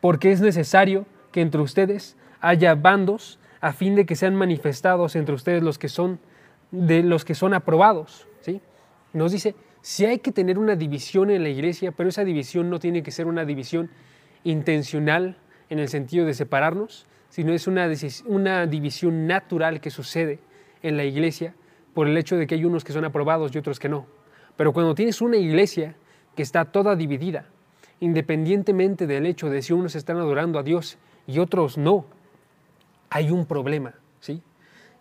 porque 0.01 0.31
es 0.31 0.41
necesario 0.41 1.07
que 1.33 1.41
entre 1.41 1.61
ustedes 1.61 2.17
haya 2.41 2.75
bandos 2.75 3.41
a 3.61 3.73
fin 3.73 3.95
de 3.95 4.07
que 4.07 4.17
sean 4.17 4.37
manifestados 4.37 5.17
entre 5.17 5.35
ustedes 5.35 5.63
los 5.63 5.79
que 5.79 5.89
son 5.89 6.21
de 6.71 7.03
los 7.03 7.25
que 7.25 7.35
son 7.35 7.55
aprobados, 7.55 8.27
¿sí? 8.41 8.61
Nos 9.13 9.33
dice, 9.33 9.55
si 9.83 10.07
hay 10.07 10.19
que 10.19 10.33
tener 10.33 10.59
una 10.59 10.75
división 10.75 11.31
en 11.31 11.43
la 11.43 11.49
iglesia, 11.49 11.93
pero 11.93 12.09
esa 12.09 12.25
división 12.25 12.71
no 12.71 12.79
tiene 12.79 13.03
que 13.03 13.11
ser 13.11 13.27
una 13.27 13.45
división 13.45 13.91
intencional 14.45 15.37
en 15.69 15.79
el 15.79 15.89
sentido 15.89 16.25
de 16.25 16.35
separarnos, 16.35 17.07
sino 17.29 17.53
es 17.53 17.67
una, 17.67 17.89
una 18.27 18.67
división 18.67 19.27
natural 19.27 19.81
que 19.81 19.91
sucede 19.91 20.39
en 20.83 20.97
la 20.97 21.05
iglesia 21.05 21.55
por 21.95 22.09
el 22.09 22.17
hecho 22.17 22.37
de 22.37 22.47
que 22.47 22.55
hay 22.55 22.65
unos 22.65 22.85
que 22.85 22.93
son 22.93 23.05
aprobados 23.05 23.55
y 23.55 23.59
otros 23.59 23.79
que 23.79 23.89
no. 23.89 24.07
Pero 24.57 24.73
cuando 24.73 24.95
tienes 24.95 25.21
una 25.21 25.37
iglesia 25.37 25.95
que 26.35 26.43
está 26.43 26.65
toda 26.65 26.97
dividida, 26.97 27.47
independientemente 28.03 29.07
del 29.07 29.27
hecho 29.27 29.49
de 29.49 29.63
si 29.63 29.73
unos 29.73 29.95
están 29.95 30.17
adorando 30.17 30.59
a 30.59 30.65
Dios 30.65 30.99
y 31.29 31.39
otros 31.39 31.79
no, 31.79 32.05
hay 33.11 33.31
un 33.31 33.47
problema, 33.47 33.95
¿sí? 34.19 34.43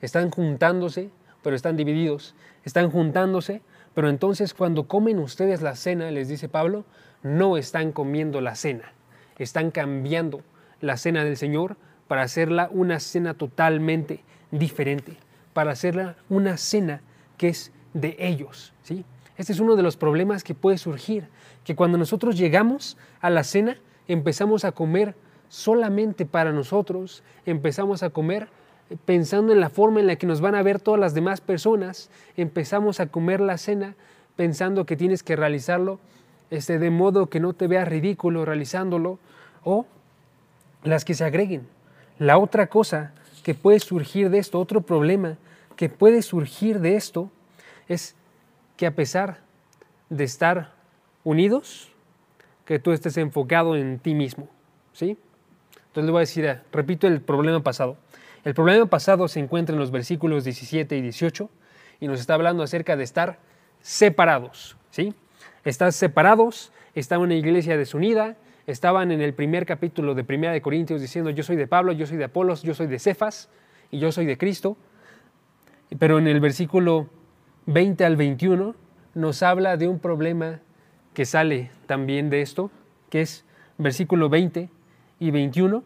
Están 0.02 0.30
juntándose, 0.30 1.10
pero 1.42 1.56
están 1.56 1.76
divididos. 1.76 2.36
Están 2.64 2.92
juntándose, 2.92 3.64
pero 3.96 4.08
entonces 4.08 4.54
cuando 4.54 4.88
comen 4.88 5.18
ustedes 5.18 5.64
la 5.64 5.76
cena, 5.76 6.12
les 6.12 6.28
dice 6.28 6.48
Pablo, 6.48 6.86
no 7.24 7.58
están 7.58 7.92
comiendo 7.92 8.40
la 8.40 8.54
cena, 8.54 8.94
están 9.40 9.72
cambiando 9.72 10.44
la 10.80 10.96
cena 10.96 11.24
del 11.24 11.38
Señor 11.38 11.78
para 12.08 12.22
hacerla 12.22 12.70
una 12.72 13.00
cena 13.00 13.34
totalmente 13.34 14.24
diferente, 14.52 15.18
para 15.54 15.72
hacerla 15.72 16.18
una 16.30 16.58
cena 16.58 17.02
que 17.38 17.48
es 17.48 17.72
de 17.96 18.16
ellos, 18.20 18.76
¿sí? 18.84 19.06
Este 19.38 19.54
es 19.54 19.60
uno 19.60 19.76
de 19.76 19.84
los 19.84 19.98
problemas 19.98 20.44
que 20.44 20.54
puede 20.54 20.78
surgir, 20.78 21.28
que 21.64 21.76
cuando 21.76 21.98
nosotros 21.98 22.38
llegamos 22.38 22.98
a 23.22 23.30
la 23.30 23.44
cena 23.44 23.78
empezamos 24.08 24.66
a 24.66 24.72
comer 24.72 25.16
solamente 25.50 26.26
para 26.26 26.52
nosotros, 26.52 27.24
empezamos 27.46 28.04
a 28.04 28.10
comer 28.10 28.48
pensando 29.06 29.54
en 29.54 29.60
la 29.60 29.70
forma 29.70 30.00
en 30.00 30.08
la 30.08 30.18
que 30.18 30.28
nos 30.28 30.42
van 30.42 30.56
a 30.56 30.64
ver 30.64 30.80
todas 30.80 31.00
las 31.00 31.14
demás 31.14 31.42
personas, 31.42 32.10
empezamos 32.36 33.00
a 33.00 33.08
comer 33.08 33.40
la 33.40 33.58
cena 33.58 33.96
pensando 34.36 34.86
que 34.86 34.98
tienes 34.98 35.24
que 35.24 35.36
realizarlo 35.36 36.00
este, 36.50 36.80
de 36.80 36.90
modo 36.90 37.28
que 37.28 37.40
no 37.40 37.54
te 37.54 37.68
veas 37.68 37.88
ridículo 37.88 38.44
realizándolo, 38.46 39.20
o 39.64 39.86
las 40.84 41.06
que 41.06 41.14
se 41.14 41.24
agreguen. 41.24 41.68
La 42.20 42.38
otra 42.38 42.68
cosa 42.68 43.14
que 43.44 43.56
puede 43.56 43.80
surgir 43.80 44.30
de 44.30 44.40
esto, 44.40 44.60
otro 44.60 44.82
problema 44.82 45.38
que 45.76 45.90
puede 45.90 46.22
surgir 46.22 46.80
de 46.80 46.96
esto, 46.96 47.32
es 47.88 48.16
que 48.78 48.86
a 48.86 48.96
pesar 48.96 49.42
de 50.10 50.24
estar 50.24 50.74
unidos, 51.24 51.92
que 52.66 52.80
tú 52.80 52.92
estés 52.92 53.18
enfocado 53.18 53.76
en 53.76 54.00
ti 54.00 54.14
mismo. 54.14 54.48
¿sí? 54.94 55.18
Entonces 55.76 56.06
le 56.06 56.12
voy 56.12 56.20
a 56.20 56.22
decir, 56.22 56.48
ah, 56.48 56.64
repito 56.72 57.08
el 57.08 57.22
problema 57.22 57.62
pasado. 57.62 57.98
El 58.44 58.54
problema 58.54 58.86
pasado 58.88 59.28
se 59.28 59.40
encuentra 59.40 59.74
en 59.74 59.80
los 59.80 59.92
versículos 59.92 60.44
17 60.44 60.98
y 60.98 61.02
18 61.02 61.50
y 62.00 62.08
nos 62.08 62.20
está 62.20 62.34
hablando 62.34 62.64
acerca 62.64 62.96
de 62.96 63.04
estar 63.04 63.40
separados. 63.82 64.78
¿sí? 64.90 65.14
Estás 65.64 65.96
separados, 65.96 66.72
está 66.96 67.20
una 67.20 67.36
iglesia 67.36 67.78
desunida, 67.78 68.38
estaban 68.68 69.12
en 69.12 69.22
el 69.22 69.34
primer 69.34 69.66
capítulo 69.66 70.16
de 70.16 70.24
Primera 70.24 70.54
de 70.54 70.62
Corintios 70.62 71.02
diciendo 71.02 71.30
yo 71.30 71.44
soy 71.44 71.56
de 71.56 71.68
Pablo, 71.68 71.92
yo 71.92 72.06
soy 72.06 72.18
de 72.18 72.26
Apolos, 72.26 72.64
yo 72.64 72.74
soy 72.74 72.88
de 72.88 73.00
Cefas 73.00 73.50
y 73.92 74.00
yo 74.00 74.12
soy 74.12 74.26
de 74.26 74.38
Cristo. 74.38 74.78
Pero 76.00 76.18
en 76.18 76.28
el 76.28 76.40
versículo 76.40 77.10
20 77.66 78.06
al 78.06 78.16
21 78.16 78.76
nos 79.14 79.44
habla 79.44 79.78
de 79.78 79.88
un 79.88 80.00
problema 80.00 80.60
que 81.14 81.26
sale 81.26 81.72
también 81.86 82.30
de 82.30 82.42
esto, 82.42 82.72
que 83.10 83.22
es 83.22 83.46
versículo 83.78 84.30
20 84.30 84.70
y 85.20 85.32
21. 85.32 85.84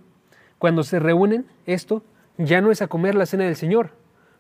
Cuando 0.58 0.84
se 0.84 1.00
reúnen, 1.00 1.46
esto 1.66 2.04
ya 2.38 2.62
no 2.62 2.72
es 2.72 2.82
a 2.82 2.88
comer 2.88 3.16
la 3.16 3.26
cena 3.26 3.46
del 3.46 3.56
Señor, 3.56 3.92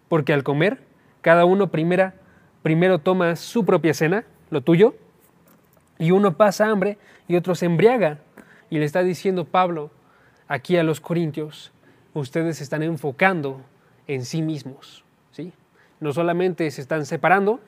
porque 0.07 0.33
al 0.33 0.43
comer, 0.43 0.79
cada 1.21 1.45
uno 1.45 1.71
primera, 1.71 2.15
primero 2.61 2.99
toma 2.99 3.35
su 3.35 3.65
propia 3.65 3.93
cena, 3.93 4.25
lo 4.49 4.61
tuyo, 4.61 4.95
y 5.97 6.11
uno 6.11 6.37
pasa 6.37 6.69
hambre 6.69 6.97
y 7.27 7.35
otro 7.35 7.55
se 7.55 7.65
embriaga. 7.65 8.19
Y 8.69 8.77
le 8.79 8.85
está 8.85 9.03
diciendo 9.03 9.45
Pablo 9.45 9.91
aquí 10.47 10.77
a 10.77 10.83
los 10.83 10.99
corintios, 10.99 11.71
ustedes 12.13 12.57
se 12.57 12.63
están 12.63 12.83
enfocando 12.83 13.61
en 14.07 14.25
sí 14.25 14.41
mismos. 14.41 15.03
¿sí? 15.31 15.53
No 16.05 16.13
solamente 16.13 16.69
se 16.69 16.81
están 16.81 17.07
separando, 17.07 17.59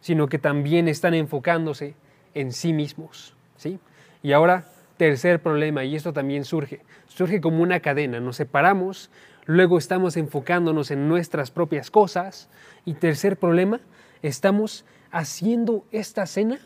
sino 0.00 0.26
que 0.26 0.38
también 0.38 0.88
están 0.88 1.12
enfocándose 1.12 1.94
en 2.32 2.50
sí 2.50 2.72
mismos. 2.72 3.36
¿sí? 3.58 3.78
Y 4.22 4.32
ahora, 4.32 4.64
tercer 4.96 5.42
problema, 5.42 5.84
y 5.84 5.94
esto 5.94 6.14
también 6.14 6.46
surge, 6.46 6.80
surge 7.08 7.42
como 7.42 7.62
una 7.62 7.80
cadena, 7.80 8.20
nos 8.20 8.36
separamos, 8.36 9.10
luego 9.44 9.76
estamos 9.76 10.16
enfocándonos 10.16 10.90
en 10.90 11.08
nuestras 11.08 11.50
propias 11.50 11.90
cosas, 11.90 12.48
y 12.86 12.94
tercer 12.94 13.36
problema, 13.36 13.82
estamos 14.22 14.86
haciendo 15.10 15.84
esta 15.92 16.24
cena 16.24 16.60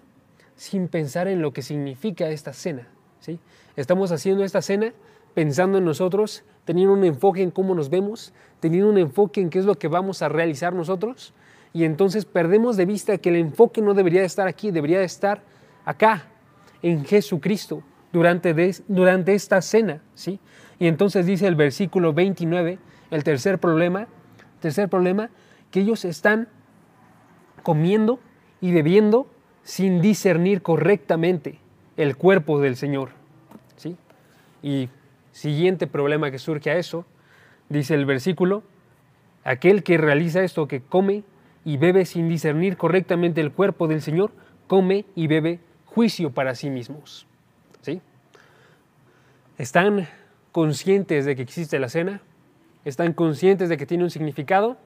sin 0.55 0.87
pensar 0.87 1.27
en 1.27 1.43
lo 1.43 1.53
que 1.53 1.63
significa 1.63 2.29
esta 2.29 2.53
cena. 2.53 2.87
¿sí? 3.19 3.41
Estamos 3.75 4.13
haciendo 4.13 4.45
esta 4.45 4.63
cena 4.63 4.93
pensando 5.35 5.79
en 5.79 5.85
nosotros, 5.85 6.45
teniendo 6.65 6.93
un 6.93 7.05
enfoque 7.05 7.43
en 7.43 7.51
cómo 7.51 7.75
nos 7.75 7.91
vemos, 7.91 8.33
teniendo 8.61 8.91
un 8.91 8.99
enfoque 8.99 9.41
en 9.41 9.51
qué 9.51 9.59
es 9.59 9.65
lo 9.65 9.77
que 9.77 9.89
vamos 9.89 10.23
a 10.23 10.29
realizar 10.29 10.75
nosotros, 10.75 11.33
y 11.73 11.85
entonces 11.85 12.25
perdemos 12.25 12.77
de 12.77 12.87
vista 12.87 13.19
que 13.19 13.29
el 13.29 13.37
enfoque 13.37 13.83
no 13.83 13.95
debería 13.95 14.25
estar 14.25 14.49
aquí, 14.49 14.71
debería 14.71 15.03
estar 15.03 15.43
acá, 15.85 16.27
en 16.83 17.05
Jesucristo, 17.05 17.83
durante, 18.13 18.55
durante 18.89 19.35
esta 19.35 19.61
cena. 19.63 20.01
¿sí? 20.15 20.39
Y 20.79 20.87
entonces 20.87 21.27
dice 21.27 21.47
el 21.47 21.55
versículo 21.55 22.13
29, 22.13 22.79
el 23.11 23.25
tercer 23.25 23.59
problema, 23.59 24.07
tercer 24.61 24.89
problema, 24.89 25.31
que 25.71 25.81
ellos 25.81 26.05
están 26.05 26.49
comiendo 27.63 28.21
y 28.61 28.73
bebiendo 28.73 29.27
sin 29.63 30.01
discernir 30.01 30.63
correctamente 30.63 31.59
el 31.97 32.17
cuerpo 32.17 32.61
del 32.61 32.77
Señor. 32.77 33.11
¿sí? 33.77 33.97
Y 34.63 34.89
siguiente 35.39 35.87
problema 35.87 36.31
que 36.31 36.39
surge 36.39 36.71
a 36.71 36.77
eso, 36.77 37.07
dice 37.69 37.95
el 37.95 38.05
versículo, 38.05 38.63
aquel 39.45 39.83
que 39.83 39.97
realiza 39.97 40.43
esto, 40.43 40.67
que 40.67 40.81
come 40.81 41.25
y 41.65 41.77
bebe 41.77 42.05
sin 42.05 42.29
discernir 42.29 42.77
correctamente 42.77 43.41
el 43.41 43.53
cuerpo 43.53 43.87
del 43.87 44.03
Señor, 44.03 44.33
come 44.67 45.07
y 45.15 45.27
bebe 45.27 45.61
juicio 45.87 46.31
para 46.31 46.55
sí 46.55 46.71
mismos. 46.71 47.27
¿Sí? 47.83 48.01
¿Están 49.59 50.09
conscientes 50.53 51.25
de 51.25 51.37
que 51.37 51.43
existe 51.43 51.79
la 51.79 51.89
cena? 51.89 52.21
¿Están 52.85 53.13
conscientes 53.13 53.69
de 53.69 53.77
que 53.77 53.87
tiene 53.87 54.05
un 54.05 54.11
significado? 54.11 54.77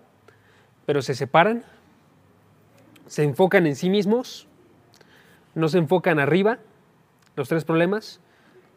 Pero 0.87 1.03
se 1.03 1.15
separan, 1.15 1.65
se 3.07 3.25
enfocan 3.25 3.67
en 3.67 3.77
sí 3.77 3.89
mismos 3.89 4.49
no 5.55 5.69
se 5.69 5.79
enfocan 5.79 6.19
arriba, 6.19 6.59
los 7.37 7.49
tres 7.49 7.65
problemas, 7.65 8.21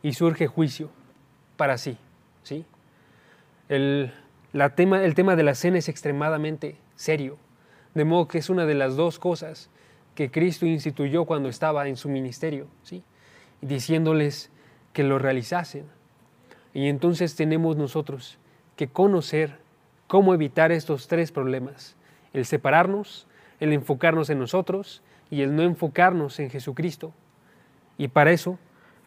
y 0.02 0.14
surge 0.14 0.48
juicio 0.48 0.90
para 1.58 1.78
sí. 1.78 1.98
¿sí? 2.44 2.66
El, 3.70 4.12
tema, 4.76 5.04
el 5.04 5.16
tema 5.16 5.36
de 5.36 5.44
la 5.44 5.56
cena 5.56 5.78
es 5.78 5.90
extremadamente 5.90 6.78
serio, 6.96 7.38
de 7.94 8.06
modo 8.06 8.28
que 8.28 8.38
es 8.38 8.50
una 8.50 8.66
de 8.66 8.76
las 8.76 8.96
dos 8.96 9.20
cosas 9.20 9.70
que 10.16 10.32
Cristo 10.32 10.66
instituyó 10.66 11.26
cuando 11.26 11.50
estaba 11.50 11.88
en 11.88 11.98
su 11.98 12.10
ministerio, 12.10 12.68
¿sí? 12.84 13.04
diciéndoles 13.62 14.52
que 14.94 15.04
lo 15.04 15.20
realizasen. 15.20 15.86
Y 16.74 16.88
entonces 16.88 17.36
tenemos 17.36 17.76
nosotros 17.78 18.38
que 18.76 18.88
conocer 18.88 19.58
cómo 20.08 20.34
evitar 20.34 20.72
estos 20.72 21.08
tres 21.08 21.32
problemas, 21.32 21.96
el 22.34 22.46
separarnos, 22.46 23.28
el 23.60 23.74
enfocarnos 23.74 24.30
en 24.30 24.40
nosotros 24.40 25.02
y 25.30 25.42
el 25.42 25.56
no 25.56 25.64
enfocarnos 25.64 26.40
en 26.40 26.50
Jesucristo. 26.50 27.14
Y 27.98 28.10
para 28.10 28.32
eso 28.32 28.60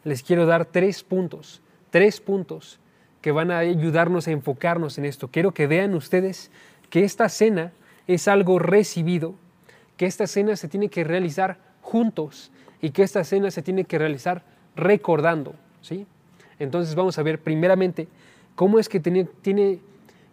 les 0.04 0.22
quiero 0.22 0.46
dar 0.46 0.64
tres 0.64 1.02
puntos, 1.04 1.62
tres 1.90 2.20
puntos 2.20 2.78
que 3.20 3.32
van 3.32 3.50
a 3.50 3.58
ayudarnos 3.58 4.28
a 4.28 4.30
enfocarnos 4.30 4.98
en 4.98 5.04
esto. 5.04 5.28
Quiero 5.28 5.52
que 5.52 5.66
vean 5.66 5.94
ustedes 5.94 6.50
que 6.90 7.04
esta 7.04 7.28
cena 7.28 7.72
es 8.06 8.28
algo 8.28 8.58
recibido, 8.58 9.34
que 9.96 10.06
esta 10.06 10.26
cena 10.26 10.56
se 10.56 10.68
tiene 10.68 10.88
que 10.88 11.04
realizar 11.04 11.58
juntos 11.82 12.50
y 12.80 12.90
que 12.90 13.02
esta 13.02 13.24
cena 13.24 13.50
se 13.50 13.62
tiene 13.62 13.84
que 13.84 13.98
realizar 13.98 14.44
recordando, 14.76 15.54
¿sí? 15.82 16.06
Entonces 16.58 16.94
vamos 16.94 17.18
a 17.18 17.22
ver 17.22 17.40
primeramente 17.40 18.08
cómo 18.54 18.78
es 18.78 18.88
que 18.88 19.00
tiene, 19.00 19.28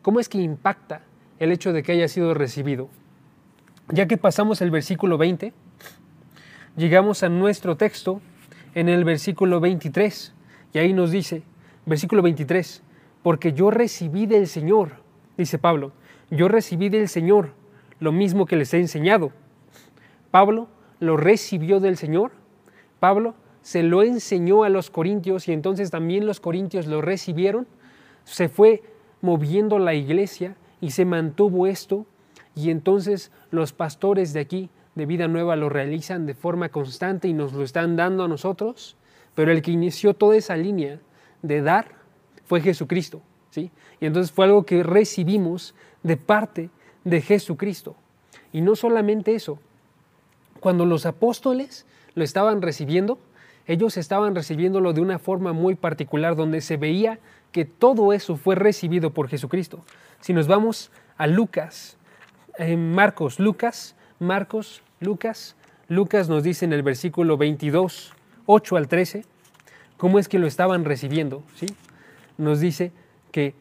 cómo 0.01 0.19
es 0.19 0.29
que 0.29 0.37
impacta 0.37 1.01
el 1.39 1.51
hecho 1.51 1.73
de 1.73 1.83
que 1.83 1.91
haya 1.91 2.07
sido 2.07 2.33
recibido. 2.33 2.89
Ya 3.89 4.07
que 4.07 4.17
pasamos 4.17 4.61
el 4.61 4.71
versículo 4.71 5.17
20, 5.17 5.53
llegamos 6.75 7.23
a 7.23 7.29
nuestro 7.29 7.77
texto 7.77 8.21
en 8.73 8.89
el 8.89 9.03
versículo 9.03 9.59
23. 9.59 10.34
Y 10.75 10.77
ahí 10.77 10.91
nos 10.91 11.09
dice, 11.09 11.41
versículo 11.85 12.21
23, 12.21 12.83
porque 13.23 13.53
yo 13.53 13.71
recibí 13.71 14.25
del 14.25 14.45
Señor, 14.45 14.97
dice 15.37 15.57
Pablo, 15.57 15.93
yo 16.29 16.49
recibí 16.49 16.89
del 16.89 17.07
Señor 17.07 17.53
lo 18.01 18.11
mismo 18.11 18.45
que 18.45 18.57
les 18.57 18.73
he 18.73 18.79
enseñado. 18.79 19.31
Pablo 20.31 20.67
lo 20.99 21.15
recibió 21.15 21.79
del 21.79 21.95
Señor. 21.95 22.33
Pablo 22.99 23.35
se 23.61 23.83
lo 23.83 24.03
enseñó 24.03 24.65
a 24.65 24.69
los 24.69 24.89
corintios 24.89 25.47
y 25.47 25.53
entonces 25.53 25.91
también 25.91 26.25
los 26.25 26.41
corintios 26.41 26.87
lo 26.87 27.01
recibieron. 27.01 27.67
Se 28.25 28.49
fue 28.49 28.83
moviendo 29.21 29.79
la 29.79 29.93
iglesia 29.93 30.57
y 30.81 30.91
se 30.91 31.05
mantuvo 31.05 31.67
esto. 31.67 32.05
Y 32.53 32.69
entonces 32.69 33.31
los 33.49 33.71
pastores 33.71 34.33
de 34.33 34.41
aquí 34.41 34.69
de 34.95 35.05
vida 35.05 35.29
nueva 35.29 35.55
lo 35.55 35.69
realizan 35.69 36.25
de 36.25 36.33
forma 36.33 36.67
constante 36.67 37.29
y 37.29 37.33
nos 37.33 37.53
lo 37.53 37.63
están 37.63 37.95
dando 37.95 38.25
a 38.25 38.27
nosotros, 38.27 38.97
pero 39.35 39.51
el 39.51 39.61
que 39.61 39.71
inició 39.71 40.13
toda 40.13 40.35
esa 40.37 40.55
línea 40.55 40.99
de 41.41 41.61
dar 41.61 41.91
fue 42.45 42.61
Jesucristo, 42.61 43.21
¿sí? 43.51 43.71
Y 43.99 44.05
entonces 44.05 44.31
fue 44.31 44.45
algo 44.45 44.65
que 44.65 44.81
recibimos 44.83 45.75
de 46.03 46.17
parte 46.17 46.69
de 47.03 47.21
Jesucristo. 47.21 47.95
Y 48.51 48.61
no 48.61 48.75
solamente 48.75 49.35
eso, 49.35 49.59
cuando 50.59 50.85
los 50.85 51.05
apóstoles 51.05 51.85
lo 52.15 52.23
estaban 52.23 52.61
recibiendo, 52.61 53.19
ellos 53.67 53.97
estaban 53.97 54.35
recibiéndolo 54.35 54.93
de 54.93 55.01
una 55.01 55.19
forma 55.19 55.53
muy 55.53 55.75
particular 55.75 56.35
donde 56.35 56.61
se 56.61 56.77
veía 56.77 57.19
que 57.51 57.65
todo 57.65 58.13
eso 58.13 58.37
fue 58.37 58.55
recibido 58.55 59.11
por 59.11 59.27
Jesucristo. 59.27 59.83
Si 60.21 60.33
nos 60.33 60.47
vamos 60.47 60.91
a 61.17 61.27
Lucas, 61.27 61.97
en 62.57 62.93
Marcos, 62.93 63.39
Lucas, 63.39 63.95
Marcos, 64.19 64.81
Lucas, 64.99 65.55
Lucas 65.87 66.29
nos 66.29 66.43
dice 66.43 66.65
en 66.65 66.73
el 66.73 66.83
versículo 66.83 67.37
22, 67.37 68.14
8 68.45 68.77
al 68.77 68.87
13, 68.87 69.25
cómo 69.97 70.19
es 70.19 70.27
que 70.27 70.39
lo 70.39 70.47
estaban 70.47 70.85
recibiendo, 70.85 71.43
¿sí? 71.55 71.67
Nos 72.37 72.59
dice 72.59 72.91
que 73.31 73.53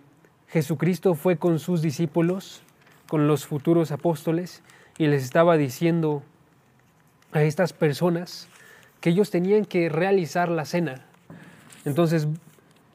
Jesucristo 0.48 1.14
fue 1.14 1.36
con 1.36 1.58
sus 1.58 1.82
discípulos, 1.82 2.62
con 3.08 3.26
los 3.26 3.46
futuros 3.46 3.92
apóstoles, 3.92 4.62
y 4.98 5.06
les 5.06 5.24
estaba 5.24 5.56
diciendo 5.56 6.22
a 7.32 7.42
estas 7.42 7.72
personas 7.72 8.48
que 9.00 9.10
ellos 9.10 9.30
tenían 9.30 9.64
que 9.64 9.88
realizar 9.88 10.48
la 10.48 10.64
cena. 10.64 11.04
Entonces, 11.84 12.28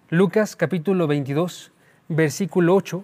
Lucas 0.10 0.56
capítulo 0.56 1.06
22, 1.08 1.72
versículo 2.08 2.76
8, 2.76 3.04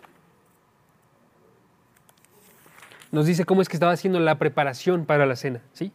nos 3.12 3.25
dice 3.25 3.46
cómo 3.46 3.62
es 3.62 3.70
que 3.70 3.75
estaba 3.75 3.92
haciendo 3.92 4.20
la 4.20 4.38
preparación 4.39 5.06
para 5.06 5.25
la 5.25 5.36
cena, 5.36 5.62
¿sí? 5.74 5.92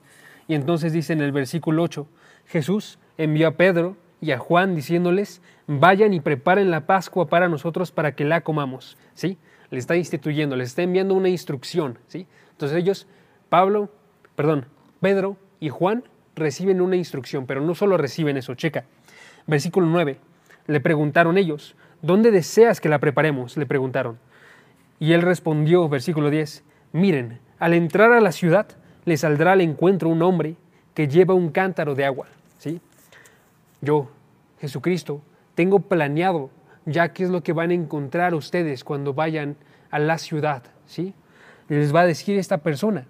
Y 0.48 0.54
entonces 0.54 0.92
dice 0.92 1.12
en 1.12 1.20
el 1.20 1.32
versículo 1.32 1.82
8, 1.82 2.06
Jesús 2.50 2.98
envió 3.16 3.46
a 3.46 3.52
Pedro 3.52 3.96
y 4.20 4.32
a 4.32 4.38
Juan 4.38 4.74
diciéndoles, 4.74 5.40
vayan 5.68 6.12
y 6.12 6.18
preparen 6.18 6.72
la 6.72 6.84
Pascua 6.84 7.28
para 7.28 7.48
nosotros 7.48 7.92
para 7.92 8.16
que 8.16 8.24
la 8.24 8.40
comamos, 8.40 8.98
¿sí? 9.14 9.38
Le 9.70 9.78
está 9.78 9.96
instituyendo, 9.96 10.56
les 10.56 10.70
está 10.70 10.82
enviando 10.82 11.14
una 11.14 11.28
instrucción, 11.28 11.98
¿sí? 12.08 12.26
Entonces 12.50 12.76
ellos, 12.76 13.06
Pablo, 13.50 13.88
perdón, 14.34 14.66
Pedro 15.00 15.36
y 15.60 15.68
Juan 15.68 16.02
reciben 16.34 16.80
una 16.80 16.96
instrucción, 16.96 17.46
pero 17.46 17.60
no 17.60 17.76
solo 17.76 17.96
reciben 17.96 18.36
eso, 18.36 18.56
checa. 18.56 18.84
Versículo 19.46 19.86
9, 19.86 20.18
le 20.66 20.80
preguntaron 20.80 21.38
ellos, 21.38 21.76
¿dónde 22.02 22.32
deseas 22.32 22.80
que 22.80 22.88
la 22.88 22.98
preparemos? 22.98 23.56
Le 23.56 23.66
preguntaron. 23.66 24.18
Y 24.98 25.12
él 25.12 25.22
respondió, 25.22 25.88
versículo 25.88 26.30
10, 26.30 26.64
miren, 26.92 27.38
al 27.60 27.74
entrar 27.74 28.12
a 28.12 28.20
la 28.20 28.32
ciudad 28.32 28.66
le 29.04 29.16
saldrá 29.16 29.52
al 29.52 29.60
encuentro 29.60 30.08
un 30.08 30.22
hombre 30.22 30.56
que 30.94 31.06
lleva 31.06 31.34
un 31.34 31.50
cántaro 31.50 31.94
de 31.94 32.04
agua, 32.04 32.26
¿sí? 32.60 32.80
Yo, 33.80 34.10
Jesucristo, 34.60 35.22
tengo 35.54 35.80
planeado 35.80 36.50
ya 36.84 37.12
qué 37.12 37.24
es 37.24 37.30
lo 37.30 37.42
que 37.42 37.52
van 37.52 37.70
a 37.70 37.74
encontrar 37.74 38.34
ustedes 38.34 38.84
cuando 38.84 39.14
vayan 39.14 39.56
a 39.90 39.98
la 39.98 40.18
ciudad, 40.18 40.62
¿sí? 40.86 41.14
Les 41.68 41.94
va 41.94 42.02
a 42.02 42.06
decir 42.06 42.38
esta 42.38 42.58
persona 42.58 43.06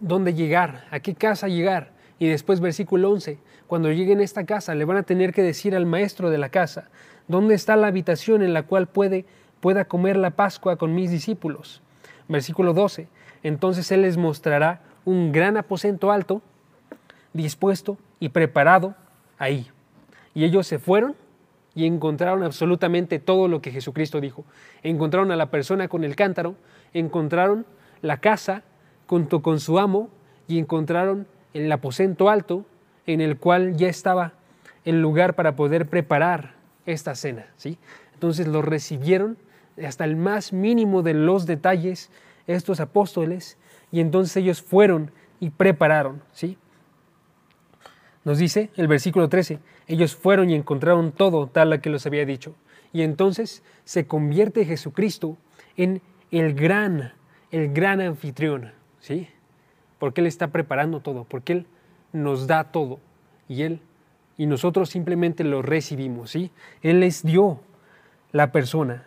dónde 0.00 0.34
llegar, 0.34 0.84
a 0.90 1.00
qué 1.00 1.14
casa 1.14 1.48
llegar. 1.48 1.92
Y 2.18 2.28
después 2.28 2.60
versículo 2.60 3.10
11, 3.10 3.38
cuando 3.66 3.90
lleguen 3.90 4.20
a 4.20 4.24
esta 4.24 4.44
casa 4.44 4.74
le 4.74 4.84
van 4.84 4.98
a 4.98 5.02
tener 5.02 5.32
que 5.32 5.42
decir 5.42 5.74
al 5.74 5.86
maestro 5.86 6.30
de 6.30 6.38
la 6.38 6.50
casa, 6.50 6.90
¿dónde 7.28 7.54
está 7.54 7.76
la 7.76 7.88
habitación 7.88 8.42
en 8.42 8.52
la 8.52 8.64
cual 8.64 8.86
puede, 8.86 9.24
pueda 9.60 9.86
comer 9.86 10.16
la 10.16 10.30
Pascua 10.30 10.76
con 10.76 10.94
mis 10.94 11.10
discípulos? 11.10 11.82
Versículo 12.28 12.74
12, 12.74 13.08
entonces 13.42 13.90
Él 13.90 14.02
les 14.02 14.16
mostrará 14.16 14.82
un 15.04 15.32
gran 15.32 15.56
aposento 15.56 16.10
alto, 16.10 16.42
dispuesto 17.36 17.98
y 18.18 18.30
preparado 18.30 18.94
ahí. 19.38 19.68
Y 20.34 20.44
ellos 20.44 20.66
se 20.66 20.78
fueron 20.78 21.14
y 21.74 21.86
encontraron 21.86 22.42
absolutamente 22.42 23.18
todo 23.18 23.48
lo 23.48 23.60
que 23.60 23.70
Jesucristo 23.70 24.20
dijo. 24.20 24.44
Encontraron 24.82 25.30
a 25.30 25.36
la 25.36 25.50
persona 25.50 25.88
con 25.88 26.04
el 26.04 26.16
cántaro, 26.16 26.56
encontraron 26.94 27.66
la 28.02 28.16
casa 28.16 28.62
junto 29.06 29.42
con 29.42 29.60
su 29.60 29.78
amo 29.78 30.08
y 30.48 30.58
encontraron 30.58 31.26
el 31.54 31.70
aposento 31.70 32.28
alto 32.30 32.64
en 33.06 33.20
el 33.20 33.38
cual 33.38 33.76
ya 33.76 33.88
estaba 33.88 34.32
el 34.84 35.00
lugar 35.00 35.34
para 35.34 35.56
poder 35.56 35.86
preparar 35.86 36.54
esta 36.86 37.14
cena. 37.14 37.46
¿sí? 37.56 37.78
Entonces 38.14 38.46
lo 38.46 38.62
recibieron 38.62 39.36
hasta 39.84 40.04
el 40.04 40.16
más 40.16 40.52
mínimo 40.52 41.02
de 41.02 41.14
los 41.14 41.46
detalles 41.46 42.10
estos 42.46 42.80
apóstoles 42.80 43.58
y 43.92 44.00
entonces 44.00 44.36
ellos 44.38 44.62
fueron 44.62 45.10
y 45.40 45.50
prepararon. 45.50 46.22
¿sí? 46.32 46.56
Nos 48.26 48.38
dice 48.38 48.70
el 48.74 48.88
versículo 48.88 49.28
13, 49.28 49.60
ellos 49.86 50.16
fueron 50.16 50.50
y 50.50 50.56
encontraron 50.56 51.12
todo 51.12 51.46
tal 51.46 51.72
a 51.72 51.80
que 51.80 51.90
los 51.90 52.06
había 52.06 52.26
dicho. 52.26 52.56
Y 52.92 53.02
entonces 53.02 53.62
se 53.84 54.08
convierte 54.08 54.64
Jesucristo 54.64 55.36
en 55.76 56.02
el 56.32 56.54
gran, 56.54 57.12
el 57.52 57.72
gran 57.72 58.00
anfitrión. 58.00 58.72
¿sí? 58.98 59.28
Porque 60.00 60.22
Él 60.22 60.26
está 60.26 60.48
preparando 60.48 60.98
todo, 60.98 61.22
porque 61.22 61.52
Él 61.52 61.66
nos 62.12 62.48
da 62.48 62.64
todo 62.64 62.98
y 63.48 63.62
Él 63.62 63.80
y 64.36 64.46
nosotros 64.46 64.90
simplemente 64.90 65.44
lo 65.44 65.62
recibimos, 65.62 66.32
¿sí? 66.32 66.50
Él 66.82 66.98
les 66.98 67.22
dio 67.22 67.60
la 68.32 68.50
persona, 68.50 69.04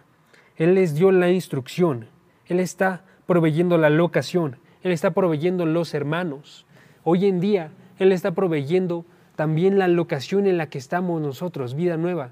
Él 0.55 0.75
les 0.75 0.95
dio 0.95 1.11
la 1.11 1.29
instrucción, 1.29 2.07
Él 2.47 2.61
está 2.61 3.03
proveyendo 3.27 3.77
la 3.77 3.89
locación, 3.89 4.59
Él 4.81 4.93
está 4.93 5.11
proveyendo 5.11 5.65
los 5.65 5.93
hermanos. 5.93 6.65
Hoy 7.03 7.25
en 7.25 7.41
día 7.41 7.71
Él 7.99 8.11
está 8.11 8.31
proveyendo 8.31 9.05
también 9.35 9.77
la 9.77 9.87
locación 9.87 10.47
en 10.47 10.57
la 10.57 10.69
que 10.69 10.77
estamos 10.77 11.21
nosotros, 11.21 11.75
Vida 11.75 11.97
Nueva, 11.97 12.31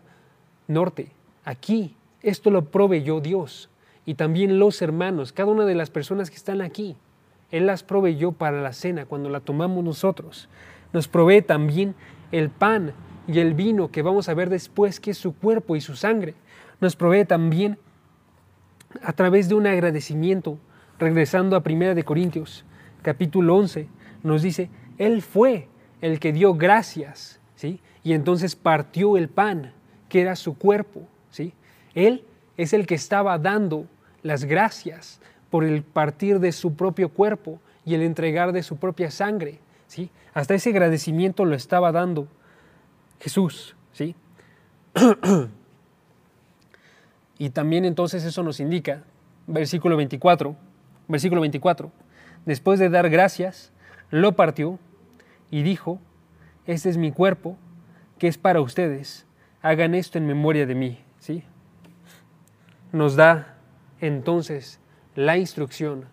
Norte. 0.68 1.12
Aquí, 1.46 1.96
esto 2.22 2.50
lo 2.50 2.66
proveyó 2.66 3.22
Dios 3.22 3.70
y 4.06 4.16
también 4.16 4.60
los 4.60 4.82
hermanos, 4.82 5.34
cada 5.34 5.52
una 5.52 5.66
de 5.66 5.76
las 5.76 5.90
personas 5.90 6.30
que 6.30 6.38
están 6.38 6.62
aquí. 6.62 6.96
Él 7.52 7.66
las 7.66 7.84
proveyó 7.84 8.32
para 8.32 8.62
la 8.62 8.74
cena 8.74 9.06
cuando 9.06 9.30
la 9.30 9.40
tomamos 9.40 9.84
nosotros. 9.84 10.50
Nos 10.94 11.08
provee 11.08 11.42
también 11.42 11.96
el 12.32 12.50
pan 12.50 12.94
y 13.28 13.40
el 13.40 13.54
vino 13.54 13.92
que 13.92 14.02
vamos 14.02 14.30
a 14.30 14.34
ver 14.34 14.50
después 14.50 15.00
que 15.00 15.12
es 15.12 15.18
su 15.18 15.36
cuerpo 15.36 15.76
y 15.76 15.82
su 15.82 15.96
sangre. 15.96 16.34
Nos 16.80 16.96
provee 16.96 17.26
también 17.26 17.78
a 19.02 19.14
través 19.14 19.50
de 19.50 19.56
un 19.56 19.68
agradecimiento. 19.68 20.58
Regresando 21.00 21.56
a 21.56 21.64
1 21.64 21.94
de 21.94 22.04
Corintios, 22.04 22.66
capítulo 23.04 23.56
11, 23.56 23.88
nos 24.24 24.42
dice, 24.42 24.70
Él 24.98 25.22
fue 25.22 25.68
el 26.02 26.20
que 26.20 26.34
dio 26.34 26.54
gracias, 26.56 27.40
¿sí? 27.56 27.80
Y 28.04 28.14
entonces 28.14 28.56
partió 28.56 29.18
el 29.18 29.30
pan, 29.30 29.74
que 30.10 30.22
era 30.22 30.36
su 30.36 30.58
cuerpo, 30.58 31.08
¿sí? 31.32 31.54
Él 31.94 32.24
es 32.58 32.74
el 32.74 32.88
que 32.88 32.96
estaba 32.96 33.38
dando 33.38 33.86
las 34.24 34.44
gracias 34.44 35.20
por 35.50 35.64
el 35.64 35.84
partir 35.84 36.40
de 36.40 36.52
su 36.52 36.76
propio 36.76 37.10
cuerpo 37.10 37.60
y 37.86 37.96
el 37.96 38.02
entregar 38.02 38.52
de 38.52 38.64
su 38.64 38.78
propia 38.78 39.12
sangre. 39.12 39.60
¿sí? 39.88 40.10
Hasta 40.34 40.56
ese 40.56 40.72
agradecimiento 40.72 41.46
lo 41.46 41.56
estaba 41.56 41.92
dando 41.92 42.28
Jesús. 43.20 43.76
¿sí? 43.94 44.16
y 47.38 47.50
también 47.52 47.86
entonces 47.86 48.26
eso 48.26 48.44
nos 48.44 48.60
indica, 48.60 49.04
versículo 49.46 49.96
24, 49.96 50.56
versículo 51.08 51.42
24, 51.42 51.92
después 52.46 52.80
de 52.80 52.90
dar 52.90 53.10
gracias, 53.10 53.72
lo 54.10 54.36
partió 54.36 54.80
y 55.50 55.64
dijo, 55.64 56.00
este 56.66 56.90
es 56.90 56.98
mi 56.98 57.12
cuerpo, 57.12 57.58
que 58.18 58.28
es 58.28 58.38
para 58.38 58.62
ustedes, 58.62 59.26
hagan 59.62 59.96
esto 59.96 60.18
en 60.18 60.28
memoria 60.28 60.66
de 60.66 60.76
mí. 60.76 61.00
¿sí? 61.20 61.44
Nos 62.92 63.16
da 63.16 63.58
entonces 64.00 64.80
la 65.16 65.38
instrucción 65.38 66.06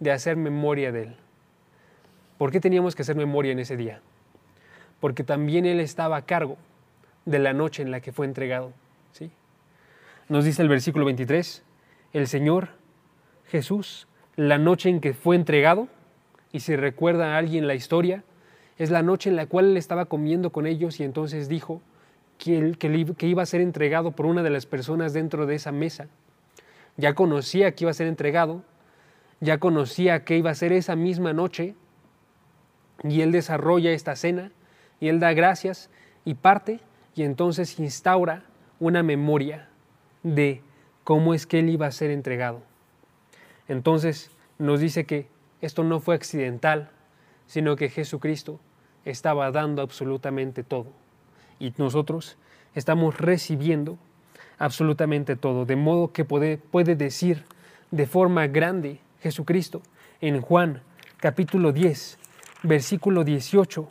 de 0.00 0.12
hacer 0.12 0.36
memoria 0.36 0.92
de 0.92 1.02
Él. 1.04 1.16
¿Por 2.38 2.50
qué 2.50 2.60
teníamos 2.60 2.94
que 2.94 3.02
hacer 3.02 3.16
memoria 3.16 3.52
en 3.52 3.58
ese 3.58 3.76
día? 3.76 4.00
Porque 4.98 5.24
también 5.24 5.66
Él 5.66 5.80
estaba 5.80 6.16
a 6.16 6.26
cargo 6.26 6.56
de 7.24 7.38
la 7.38 7.52
noche 7.52 7.82
en 7.82 7.90
la 7.90 8.00
que 8.00 8.12
fue 8.12 8.26
entregado. 8.26 8.72
¿sí? 9.12 9.30
Nos 10.28 10.44
dice 10.44 10.62
el 10.62 10.68
versículo 10.68 11.04
23, 11.04 11.62
el 12.12 12.26
Señor 12.26 12.70
Jesús, 13.46 14.08
la 14.36 14.58
noche 14.58 14.88
en 14.88 15.00
que 15.00 15.12
fue 15.12 15.36
entregado, 15.36 15.88
y 16.52 16.60
si 16.60 16.76
recuerda 16.76 17.34
a 17.34 17.38
alguien 17.38 17.66
la 17.66 17.74
historia, 17.74 18.24
es 18.82 18.90
la 18.90 19.02
noche 19.02 19.30
en 19.30 19.36
la 19.36 19.46
cual 19.46 19.66
Él 19.66 19.76
estaba 19.76 20.06
comiendo 20.06 20.50
con 20.50 20.66
ellos 20.66 20.98
y 21.00 21.04
entonces 21.04 21.48
dijo 21.48 21.80
que, 22.38 22.74
que 22.78 23.26
iba 23.26 23.42
a 23.42 23.46
ser 23.46 23.60
entregado 23.60 24.10
por 24.12 24.26
una 24.26 24.42
de 24.42 24.50
las 24.50 24.66
personas 24.66 25.12
dentro 25.12 25.46
de 25.46 25.54
esa 25.54 25.70
mesa 25.70 26.08
ya 27.00 27.14
conocía 27.14 27.74
que 27.74 27.84
iba 27.84 27.90
a 27.90 27.94
ser 27.94 28.06
entregado, 28.06 28.62
ya 29.40 29.58
conocía 29.58 30.24
que 30.24 30.36
iba 30.36 30.50
a 30.50 30.54
ser 30.54 30.72
esa 30.72 30.96
misma 30.96 31.32
noche, 31.32 31.74
y 33.02 33.22
él 33.22 33.32
desarrolla 33.32 33.92
esta 33.92 34.14
cena, 34.14 34.52
y 35.00 35.08
él 35.08 35.20
da 35.20 35.32
gracias 35.32 35.90
y 36.24 36.34
parte, 36.34 36.80
y 37.14 37.22
entonces 37.22 37.78
instaura 37.78 38.44
una 38.78 39.02
memoria 39.02 39.68
de 40.22 40.62
cómo 41.04 41.34
es 41.34 41.46
que 41.46 41.60
él 41.60 41.70
iba 41.70 41.86
a 41.86 41.92
ser 41.92 42.10
entregado. 42.10 42.62
Entonces 43.68 44.30
nos 44.58 44.80
dice 44.80 45.06
que 45.06 45.26
esto 45.62 45.82
no 45.84 46.00
fue 46.00 46.14
accidental, 46.14 46.90
sino 47.46 47.76
que 47.76 47.88
Jesucristo 47.88 48.60
estaba 49.04 49.50
dando 49.50 49.82
absolutamente 49.82 50.62
todo. 50.62 50.86
Y 51.58 51.72
nosotros 51.76 52.36
estamos 52.74 53.18
recibiendo 53.18 53.98
absolutamente 54.58 55.36
todo, 55.36 55.64
de 55.64 55.76
modo 55.76 56.12
que 56.12 56.24
puede, 56.24 56.58
puede 56.58 56.94
decir 56.94 57.44
de 57.90 58.06
forma 58.06 58.46
grande 58.46 59.00
Jesucristo 59.20 59.82
en 60.20 60.40
Juan 60.40 60.82
capítulo 61.18 61.72
10, 61.72 62.18
versículo 62.62 63.24
18, 63.24 63.88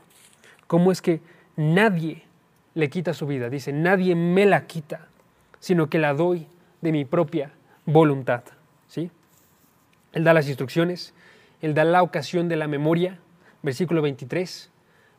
cómo 0.68 0.92
es 0.92 1.02
que 1.02 1.22
nadie 1.56 2.24
le 2.74 2.90
quita 2.90 3.14
su 3.14 3.28
vida. 3.28 3.50
Dice, 3.50 3.74
nadie 3.74 4.16
me 4.16 4.46
la 4.46 4.66
quita, 4.66 5.08
sino 5.60 5.90
que 5.90 6.00
la 6.00 6.14
doy 6.14 6.48
de 6.82 6.92
mi 6.92 7.06
propia 7.06 7.52
voluntad. 7.86 8.44
¿Sí? 8.88 9.12
Él 10.14 10.24
da 10.24 10.34
las 10.34 10.48
instrucciones, 10.48 11.14
Él 11.62 11.74
da 11.74 11.84
la 11.84 12.02
ocasión 12.02 12.48
de 12.48 12.56
la 12.56 12.68
memoria, 12.68 13.20
versículo 13.62 14.02
23, 14.02 14.72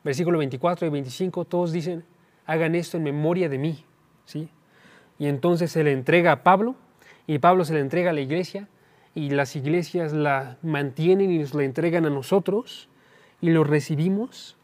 versículo 0.04 0.38
24 0.38 0.86
y 0.86 0.90
25, 0.90 1.44
todos 1.44 1.72
dicen, 1.72 2.04
hagan 2.46 2.74
esto 2.74 2.96
en 2.96 3.04
memoria 3.04 3.48
de 3.48 3.58
mí. 3.58 3.84
¿Sí? 4.24 4.48
Y 5.18 5.26
entonces 5.26 5.70
se 5.70 5.84
le 5.84 5.92
entrega 5.92 6.32
a 6.32 6.42
Pablo, 6.42 6.76
y 7.26 7.38
Pablo 7.38 7.64
se 7.64 7.74
le 7.74 7.80
entrega 7.80 8.10
a 8.10 8.12
la 8.12 8.20
iglesia, 8.20 8.68
y 9.14 9.30
las 9.30 9.56
iglesias 9.56 10.12
la 10.12 10.56
mantienen 10.62 11.30
y 11.30 11.38
nos 11.38 11.54
la 11.54 11.64
entregan 11.64 12.06
a 12.06 12.10
nosotros, 12.10 12.88
y 13.40 13.50
lo 13.50 13.64
recibimos, 13.64 14.56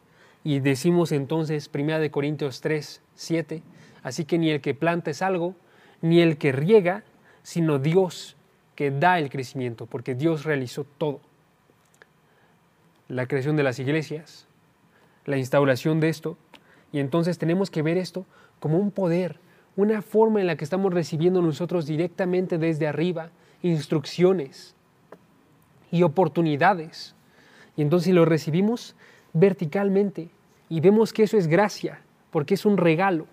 y 0.45 0.61
decimos 0.61 1.13
entonces, 1.13 1.71
1 1.73 1.99
de 1.99 2.11
Corintios 2.11 2.61
3, 2.61 3.03
7, 3.15 3.63
así 4.03 4.25
que 4.25 4.39
ni 4.39 4.51
el 4.51 4.61
que 4.61 4.75
planta 4.75 5.11
es 5.11 5.23
algo, 5.23 5.55
ni 6.01 6.21
el 6.21 6.39
que 6.39 6.53
riega, 6.53 7.03
sino 7.43 7.79
Dios 7.79 8.37
que 8.75 8.91
da 8.91 9.19
el 9.19 9.31
crecimiento, 9.31 9.87
porque 9.87 10.15
Dios 10.15 10.45
realizó 10.45 10.85
todo. 10.85 11.21
La 13.09 13.27
creación 13.27 13.57
de 13.57 13.63
las 13.63 13.79
iglesias, 13.79 14.46
la 15.27 15.37
instauración 15.37 16.01
de 16.01 16.09
esto, 16.09 16.39
y 16.93 16.99
entonces 17.01 17.39
tenemos 17.39 17.71
que 17.71 17.83
ver 17.83 17.99
esto 17.99 18.25
como 18.59 18.79
un 18.79 18.91
poder, 18.91 19.39
una 19.77 20.01
forma 20.01 20.41
en 20.41 20.47
la 20.47 20.57
que 20.57 20.65
estamos 20.65 20.95
recibiendo 20.95 21.43
nosotros 21.43 21.87
directamente 21.87 22.57
desde 22.59 22.87
arriba 22.87 23.31
instrucciones 23.63 24.75
y 25.91 26.03
oportunidades. 26.03 27.15
Y 27.77 27.83
entonces 27.83 28.15
lo 28.15 28.25
recibimos 28.25 28.97
verticalmente 29.33 30.31
y 30.69 30.81
vemos 30.81 31.13
que 31.13 31.25
eso 31.25 31.37
es 31.37 31.47
gracia, 31.47 32.01
porque 32.31 32.55
es 32.55 32.65
un 32.65 32.79
regalo, 32.79 33.27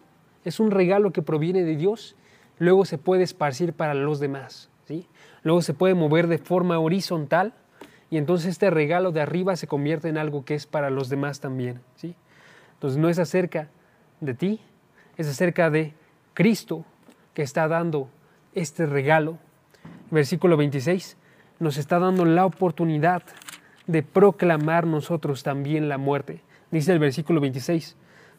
es 0.43 0.59
un 0.59 0.71
regalo 0.71 1.11
que 1.11 1.21
proviene 1.21 1.63
de 1.63 1.75
Dios, 1.75 2.15
luego 2.59 2.85
se 2.85 2.97
puede 2.97 3.23
esparcir 3.23 3.73
para 3.73 3.93
los 3.93 4.19
demás. 4.19 4.69
¿sí? 4.85 5.07
Luego 5.43 5.61
se 5.61 5.73
puede 5.73 5.93
mover 5.93 6.27
de 6.27 6.37
forma 6.37 6.79
horizontal 6.79 7.53
y 8.13 8.17
entonces 8.19 8.51
este 8.51 8.69
regalo 8.69 9.11
de 9.11 9.21
arriba 9.21 9.55
se 9.55 9.65
convierte 9.65 10.07
en 10.07 10.19
algo 10.19 10.45
que 10.45 10.53
es 10.53 10.67
para 10.67 10.91
los 10.91 11.09
demás 11.09 11.39
también. 11.39 11.81
¿sí? 11.95 12.13
Entonces 12.73 12.99
no 12.99 13.09
es 13.09 13.17
acerca 13.17 13.69
de 14.21 14.35
ti, 14.35 14.59
es 15.17 15.27
acerca 15.27 15.71
de 15.71 15.95
Cristo 16.35 16.85
que 17.33 17.41
está 17.41 17.67
dando 17.67 18.09
este 18.53 18.85
regalo. 18.85 19.39
Versículo 20.11 20.57
26 20.57 21.17
nos 21.57 21.77
está 21.77 21.97
dando 21.97 22.23
la 22.23 22.45
oportunidad 22.45 23.23
de 23.87 24.03
proclamar 24.03 24.85
nosotros 24.85 25.41
también 25.41 25.89
la 25.89 25.97
muerte. 25.97 26.43
Dice 26.69 26.91
el 26.91 26.99
versículo 26.99 27.41
26, 27.41 27.95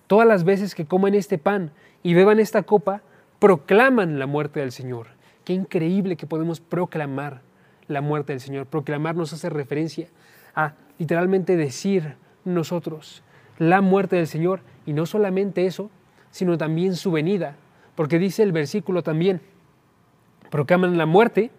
todas 0.06 0.28
las 0.28 0.44
veces 0.44 0.76
que 0.76 0.86
coman 0.86 1.16
este 1.16 1.36
pan 1.36 1.72
y 2.04 2.14
beban 2.14 2.38
esta 2.38 2.62
copa, 2.62 3.02
proclaman 3.40 4.20
la 4.20 4.26
muerte 4.28 4.60
del 4.60 4.70
Señor. 4.70 5.08
Qué 5.44 5.52
increíble 5.52 6.14
que 6.14 6.28
podemos 6.28 6.60
proclamar 6.60 7.42
la 7.88 8.00
muerte 8.00 8.32
del 8.32 8.40
Señor. 8.40 8.66
Proclamar 8.66 9.14
nos 9.16 9.32
hace 9.32 9.50
referencia 9.50 10.08
a 10.54 10.74
literalmente 10.98 11.56
decir 11.56 12.16
nosotros 12.44 13.22
la 13.58 13.80
muerte 13.80 14.16
del 14.16 14.26
Señor 14.26 14.60
y 14.86 14.92
no 14.92 15.06
solamente 15.06 15.66
eso, 15.66 15.90
sino 16.30 16.58
también 16.58 16.96
su 16.96 17.12
venida, 17.12 17.56
porque 17.94 18.18
dice 18.18 18.42
el 18.42 18.52
versículo 18.52 19.02
también, 19.02 19.40
proclaman 20.50 20.98
la 20.98 21.06
muerte 21.06 21.50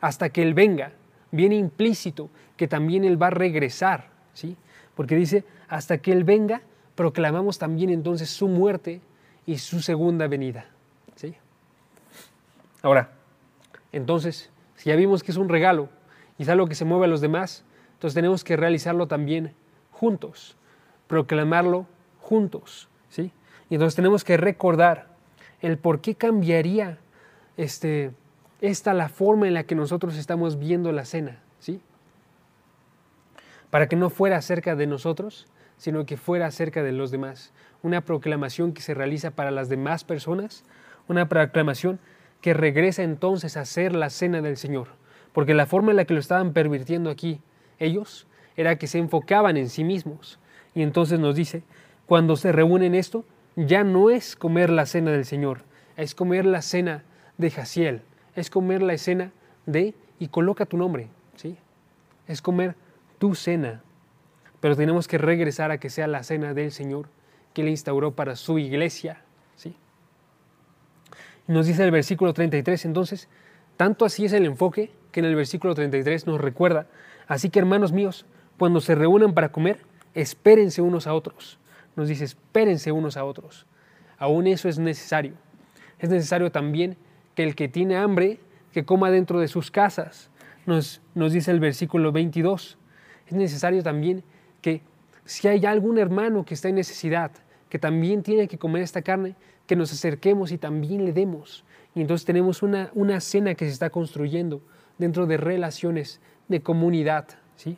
hasta 0.00 0.30
que 0.30 0.42
Él 0.42 0.54
venga. 0.54 0.92
Viene 1.30 1.56
implícito 1.56 2.30
que 2.56 2.68
también 2.68 3.04
Él 3.04 3.20
va 3.20 3.28
a 3.28 3.30
regresar, 3.30 4.08
¿sí? 4.34 4.56
Porque 4.94 5.14
dice, 5.14 5.44
hasta 5.68 5.98
que 5.98 6.12
Él 6.12 6.24
venga, 6.24 6.62
proclamamos 6.94 7.58
también 7.58 7.90
entonces 7.90 8.30
su 8.30 8.48
muerte 8.48 9.00
y 9.46 9.58
su 9.58 9.80
segunda 9.80 10.26
venida, 10.26 10.66
¿sí? 11.14 11.34
Ahora, 12.82 13.12
entonces, 13.92 14.50
si 14.78 14.90
ya 14.90 14.96
vimos 14.96 15.24
que 15.24 15.32
es 15.32 15.36
un 15.36 15.48
regalo 15.48 15.88
y 16.38 16.44
es 16.44 16.48
algo 16.48 16.68
que 16.68 16.76
se 16.76 16.84
mueve 16.84 17.06
a 17.06 17.08
los 17.08 17.20
demás, 17.20 17.64
entonces 17.94 18.14
tenemos 18.14 18.44
que 18.44 18.56
realizarlo 18.56 19.08
también 19.08 19.52
juntos, 19.90 20.56
proclamarlo 21.08 21.86
juntos, 22.20 22.88
¿sí? 23.08 23.32
Y 23.68 23.74
entonces 23.74 23.96
tenemos 23.96 24.22
que 24.22 24.36
recordar 24.36 25.08
el 25.60 25.78
por 25.78 26.00
qué 26.00 26.14
cambiaría 26.14 26.98
este, 27.56 28.12
esta 28.60 28.94
la 28.94 29.08
forma 29.08 29.48
en 29.48 29.54
la 29.54 29.64
que 29.64 29.74
nosotros 29.74 30.16
estamos 30.16 30.60
viendo 30.60 30.92
la 30.92 31.04
cena, 31.04 31.42
¿sí? 31.58 31.82
Para 33.70 33.88
que 33.88 33.96
no 33.96 34.10
fuera 34.10 34.36
acerca 34.36 34.76
de 34.76 34.86
nosotros, 34.86 35.48
sino 35.76 36.06
que 36.06 36.16
fuera 36.16 36.46
acerca 36.46 36.84
de 36.84 36.92
los 36.92 37.10
demás. 37.10 37.52
Una 37.82 38.02
proclamación 38.02 38.72
que 38.72 38.82
se 38.82 38.94
realiza 38.94 39.32
para 39.32 39.50
las 39.50 39.68
demás 39.68 40.04
personas, 40.04 40.62
una 41.08 41.28
proclamación 41.28 41.98
que 42.40 42.54
regresa 42.54 43.02
entonces 43.02 43.56
a 43.56 43.64
ser 43.64 43.94
la 43.94 44.10
cena 44.10 44.40
del 44.40 44.56
Señor. 44.56 44.88
Porque 45.32 45.54
la 45.54 45.66
forma 45.66 45.90
en 45.90 45.96
la 45.96 46.04
que 46.04 46.14
lo 46.14 46.20
estaban 46.20 46.52
pervirtiendo 46.52 47.10
aquí 47.10 47.40
ellos 47.78 48.26
era 48.56 48.76
que 48.76 48.86
se 48.86 48.98
enfocaban 48.98 49.56
en 49.56 49.68
sí 49.68 49.84
mismos. 49.84 50.38
Y 50.74 50.82
entonces 50.82 51.18
nos 51.18 51.34
dice, 51.34 51.62
cuando 52.06 52.36
se 52.36 52.52
reúnen 52.52 52.94
esto, 52.94 53.24
ya 53.56 53.84
no 53.84 54.10
es 54.10 54.36
comer 54.36 54.70
la 54.70 54.86
cena 54.86 55.10
del 55.10 55.24
Señor, 55.24 55.62
es 55.96 56.14
comer 56.14 56.46
la 56.46 56.62
cena 56.62 57.04
de 57.38 57.50
Jaciel, 57.50 58.02
es 58.34 58.50
comer 58.50 58.82
la 58.82 58.94
escena 58.94 59.32
de, 59.66 59.94
y 60.18 60.28
coloca 60.28 60.66
tu 60.66 60.76
nombre, 60.76 61.08
¿sí? 61.36 61.56
Es 62.26 62.40
comer 62.40 62.76
tu 63.18 63.34
cena. 63.34 63.82
Pero 64.60 64.76
tenemos 64.76 65.08
que 65.08 65.18
regresar 65.18 65.70
a 65.70 65.78
que 65.78 65.90
sea 65.90 66.06
la 66.06 66.22
cena 66.22 66.54
del 66.54 66.72
Señor 66.72 67.08
que 67.52 67.62
Él 67.62 67.68
instauró 67.68 68.12
para 68.12 68.36
su 68.36 68.58
iglesia. 68.58 69.22
Nos 71.48 71.66
dice 71.66 71.82
el 71.82 71.90
versículo 71.90 72.32
33, 72.34 72.84
entonces, 72.84 73.28
tanto 73.76 74.04
así 74.04 74.26
es 74.26 74.32
el 74.32 74.44
enfoque 74.44 74.92
que 75.10 75.20
en 75.20 75.26
el 75.26 75.34
versículo 75.34 75.74
33 75.74 76.26
nos 76.26 76.40
recuerda, 76.40 76.86
así 77.26 77.48
que 77.48 77.58
hermanos 77.58 77.90
míos, 77.90 78.26
cuando 78.58 78.80
se 78.80 78.94
reúnan 78.94 79.34
para 79.34 79.50
comer, 79.50 79.80
espérense 80.14 80.82
unos 80.82 81.06
a 81.06 81.14
otros. 81.14 81.58
Nos 81.96 82.08
dice, 82.08 82.24
espérense 82.24 82.92
unos 82.92 83.16
a 83.16 83.24
otros. 83.24 83.66
Aún 84.18 84.46
eso 84.46 84.68
es 84.68 84.78
necesario. 84.78 85.32
Es 85.98 86.10
necesario 86.10 86.52
también 86.52 86.96
que 87.34 87.44
el 87.44 87.54
que 87.54 87.68
tiene 87.68 87.96
hambre, 87.96 88.40
que 88.72 88.84
coma 88.84 89.10
dentro 89.10 89.40
de 89.40 89.48
sus 89.48 89.70
casas. 89.70 90.30
Nos, 90.66 91.00
nos 91.14 91.32
dice 91.32 91.50
el 91.50 91.60
versículo 91.60 92.12
22. 92.12 92.78
Es 93.26 93.32
necesario 93.32 93.82
también 93.82 94.22
que 94.60 94.82
si 95.24 95.48
hay 95.48 95.64
algún 95.66 95.98
hermano 95.98 96.44
que 96.44 96.54
está 96.54 96.68
en 96.68 96.74
necesidad, 96.74 97.30
que 97.68 97.78
también 97.78 98.22
tiene 98.22 98.48
que 98.48 98.58
comer 98.58 98.82
esta 98.82 99.02
carne, 99.02 99.34
que 99.66 99.76
nos 99.76 99.92
acerquemos 99.92 100.52
y 100.52 100.58
también 100.58 101.04
le 101.04 101.12
demos. 101.12 101.64
Y 101.94 102.00
entonces 102.00 102.24
tenemos 102.24 102.62
una, 102.62 102.90
una 102.94 103.20
cena 103.20 103.54
que 103.54 103.66
se 103.66 103.72
está 103.72 103.90
construyendo 103.90 104.62
dentro 104.98 105.26
de 105.26 105.36
relaciones 105.36 106.20
de 106.48 106.62
comunidad. 106.62 107.26
¿sí? 107.56 107.76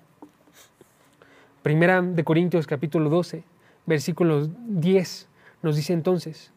Primera 1.62 2.00
de 2.02 2.24
Corintios 2.24 2.66
capítulo 2.66 3.10
12, 3.10 3.44
versículo 3.86 4.46
10 4.46 5.28
nos 5.62 5.76
dice 5.76 5.92
entonces, 5.92 6.52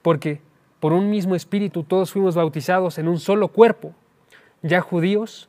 porque 0.00 0.40
por 0.80 0.92
un 0.92 1.10
mismo 1.10 1.36
espíritu 1.36 1.84
todos 1.84 2.10
fuimos 2.10 2.34
bautizados 2.34 2.98
en 2.98 3.06
un 3.06 3.20
solo 3.20 3.48
cuerpo, 3.48 3.94
ya 4.62 4.80
judíos 4.80 5.48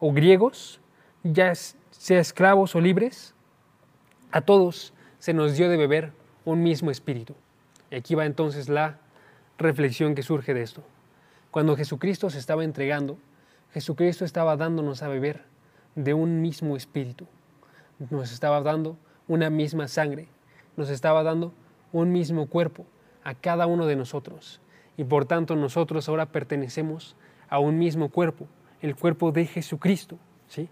o 0.00 0.12
griegos, 0.12 0.80
ya 1.22 1.54
sea 1.54 2.18
esclavos 2.18 2.74
o 2.74 2.80
libres, 2.80 3.34
a 4.32 4.40
todos 4.40 4.92
se 5.20 5.32
nos 5.32 5.56
dio 5.56 5.68
de 5.68 5.76
beber 5.76 6.12
un 6.44 6.62
mismo 6.62 6.90
espíritu. 6.90 7.34
Y 7.90 7.96
aquí 7.96 8.14
va 8.14 8.26
entonces 8.26 8.68
la 8.68 8.98
reflexión 9.58 10.14
que 10.14 10.22
surge 10.22 10.54
de 10.54 10.62
esto. 10.62 10.82
Cuando 11.50 11.76
Jesucristo 11.76 12.30
se 12.30 12.38
estaba 12.38 12.64
entregando, 12.64 13.18
Jesucristo 13.72 14.24
estaba 14.24 14.56
dándonos 14.56 15.02
a 15.02 15.08
beber 15.08 15.44
de 15.94 16.14
un 16.14 16.40
mismo 16.40 16.76
espíritu. 16.76 17.26
Nos 18.10 18.32
estaba 18.32 18.60
dando 18.60 18.96
una 19.28 19.50
misma 19.50 19.88
sangre. 19.88 20.28
Nos 20.76 20.90
estaba 20.90 21.22
dando 21.22 21.52
un 21.92 22.12
mismo 22.12 22.46
cuerpo 22.46 22.86
a 23.22 23.34
cada 23.34 23.66
uno 23.66 23.86
de 23.86 23.96
nosotros. 23.96 24.60
Y 24.96 25.04
por 25.04 25.26
tanto 25.26 25.56
nosotros 25.56 26.08
ahora 26.08 26.26
pertenecemos 26.26 27.16
a 27.48 27.58
un 27.58 27.78
mismo 27.78 28.10
cuerpo, 28.10 28.46
el 28.82 28.96
cuerpo 28.96 29.32
de 29.32 29.46
Jesucristo. 29.46 30.18
¿sí? 30.48 30.68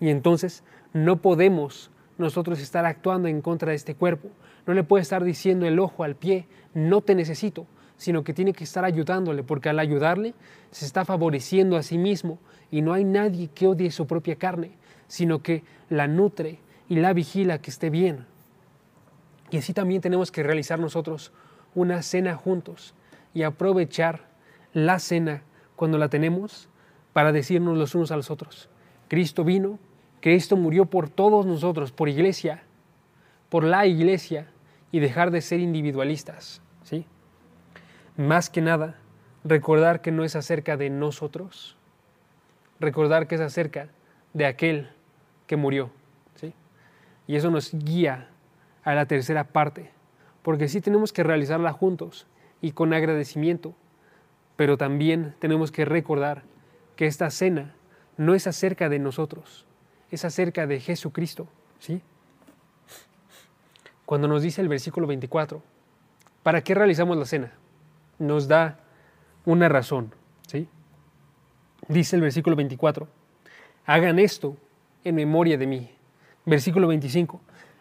Y 0.00 0.10
entonces 0.10 0.62
no 0.92 1.16
podemos 1.22 1.90
nosotros 2.18 2.60
estar 2.60 2.86
actuando 2.86 3.28
en 3.28 3.42
contra 3.42 3.70
de 3.70 3.76
este 3.76 3.94
cuerpo. 3.94 4.28
No 4.66 4.74
le 4.74 4.84
puede 4.84 5.02
estar 5.02 5.24
diciendo 5.24 5.66
el 5.66 5.78
ojo 5.78 6.04
al 6.04 6.16
pie, 6.16 6.46
no 6.74 7.00
te 7.00 7.14
necesito, 7.14 7.66
sino 7.96 8.24
que 8.24 8.34
tiene 8.34 8.52
que 8.52 8.64
estar 8.64 8.84
ayudándole, 8.84 9.42
porque 9.42 9.68
al 9.68 9.78
ayudarle 9.78 10.34
se 10.70 10.84
está 10.84 11.04
favoreciendo 11.04 11.76
a 11.76 11.82
sí 11.82 11.98
mismo 11.98 12.38
y 12.70 12.82
no 12.82 12.92
hay 12.92 13.04
nadie 13.04 13.48
que 13.54 13.66
odie 13.66 13.90
su 13.90 14.06
propia 14.06 14.36
carne, 14.36 14.72
sino 15.08 15.42
que 15.42 15.62
la 15.88 16.06
nutre 16.08 16.58
y 16.88 16.96
la 16.96 17.12
vigila 17.12 17.60
que 17.60 17.70
esté 17.70 17.90
bien. 17.90 18.26
Y 19.50 19.58
así 19.58 19.72
también 19.72 20.00
tenemos 20.00 20.32
que 20.32 20.42
realizar 20.42 20.78
nosotros 20.78 21.32
una 21.74 22.02
cena 22.02 22.34
juntos 22.34 22.94
y 23.32 23.42
aprovechar 23.42 24.24
la 24.72 24.98
cena 24.98 25.42
cuando 25.76 25.98
la 25.98 26.08
tenemos 26.08 26.68
para 27.12 27.32
decirnos 27.32 27.78
los 27.78 27.94
unos 27.94 28.10
a 28.10 28.16
los 28.16 28.30
otros, 28.30 28.68
Cristo 29.08 29.44
vino, 29.44 29.78
Cristo 30.20 30.56
murió 30.56 30.86
por 30.86 31.08
todos 31.08 31.46
nosotros, 31.46 31.92
por 31.92 32.08
iglesia, 32.08 32.62
por 33.48 33.64
la 33.64 33.86
iglesia, 33.86 34.48
y 34.96 34.98
dejar 34.98 35.30
de 35.30 35.42
ser 35.42 35.60
individualistas. 35.60 36.62
¿sí? 36.82 37.04
Más 38.16 38.48
que 38.48 38.62
nada, 38.62 38.96
recordar 39.44 40.00
que 40.00 40.10
no 40.10 40.24
es 40.24 40.34
acerca 40.36 40.78
de 40.78 40.88
nosotros, 40.88 41.76
recordar 42.80 43.26
que 43.26 43.34
es 43.34 43.42
acerca 43.42 43.90
de 44.32 44.46
aquel 44.46 44.88
que 45.46 45.56
murió. 45.56 45.90
¿sí? 46.36 46.54
Y 47.26 47.36
eso 47.36 47.50
nos 47.50 47.74
guía 47.74 48.30
a 48.84 48.94
la 48.94 49.04
tercera 49.04 49.44
parte, 49.44 49.90
porque 50.40 50.66
sí 50.66 50.80
tenemos 50.80 51.12
que 51.12 51.24
realizarla 51.24 51.74
juntos 51.74 52.26
y 52.62 52.72
con 52.72 52.94
agradecimiento, 52.94 53.74
pero 54.56 54.78
también 54.78 55.34
tenemos 55.40 55.72
que 55.72 55.84
recordar 55.84 56.44
que 56.96 57.04
esta 57.04 57.28
cena 57.28 57.74
no 58.16 58.34
es 58.34 58.46
acerca 58.46 58.88
de 58.88 58.98
nosotros, 58.98 59.66
es 60.10 60.24
acerca 60.24 60.66
de 60.66 60.80
Jesucristo, 60.80 61.48
¿sí? 61.80 62.00
Cuando 64.06 64.28
nos 64.28 64.40
dice 64.40 64.62
el 64.62 64.68
versículo 64.68 65.08
24, 65.08 65.60
¿para 66.44 66.62
qué 66.62 66.76
realizamos 66.76 67.16
la 67.16 67.24
cena? 67.24 67.52
Nos 68.20 68.46
da 68.46 68.78
una 69.44 69.68
razón, 69.68 70.14
¿sí? 70.46 70.68
Dice 71.88 72.14
el 72.14 72.22
versículo 72.22 72.54
24, 72.54 73.08
hagan 73.84 74.20
esto 74.20 74.56
en 75.02 75.16
memoria 75.16 75.58
de 75.58 75.66
mí. 75.66 75.90
Versículo 76.44 76.86
25, 76.86 77.40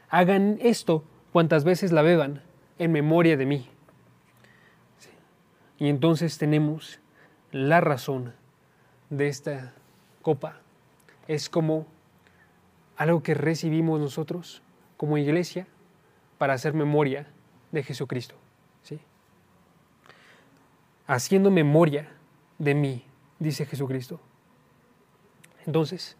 hagan 0.10 0.58
esto 0.62 1.04
cuantas 1.32 1.64
veces 1.64 1.92
la 1.92 2.02
beban 2.02 2.42
en 2.80 2.92
memoria 2.92 3.38
de 3.38 3.46
mí. 3.46 3.70
Y 5.78 5.90
entonces 5.90 6.40
tenemos 6.40 7.00
la 7.52 7.82
razón 7.82 8.34
de 9.12 9.28
esta 9.28 9.74
copa. 10.24 10.60
Es 11.28 11.50
como 11.50 11.86
algo 12.98 13.22
que 13.22 13.36
recibimos 13.36 14.00
nosotros 14.00 14.64
como 14.98 15.20
iglesia 15.20 15.68
para 16.46 16.54
hacer 16.54 16.76
memoria 16.76 17.26
de 17.72 17.82
Jesucristo. 17.82 18.36
¿sí? 18.84 19.00
Haciendo 21.08 21.50
memoria 21.50 22.08
de 22.60 22.76
mí, 22.76 23.04
dice 23.40 23.66
Jesucristo. 23.66 24.22
Entonces, 25.66 26.18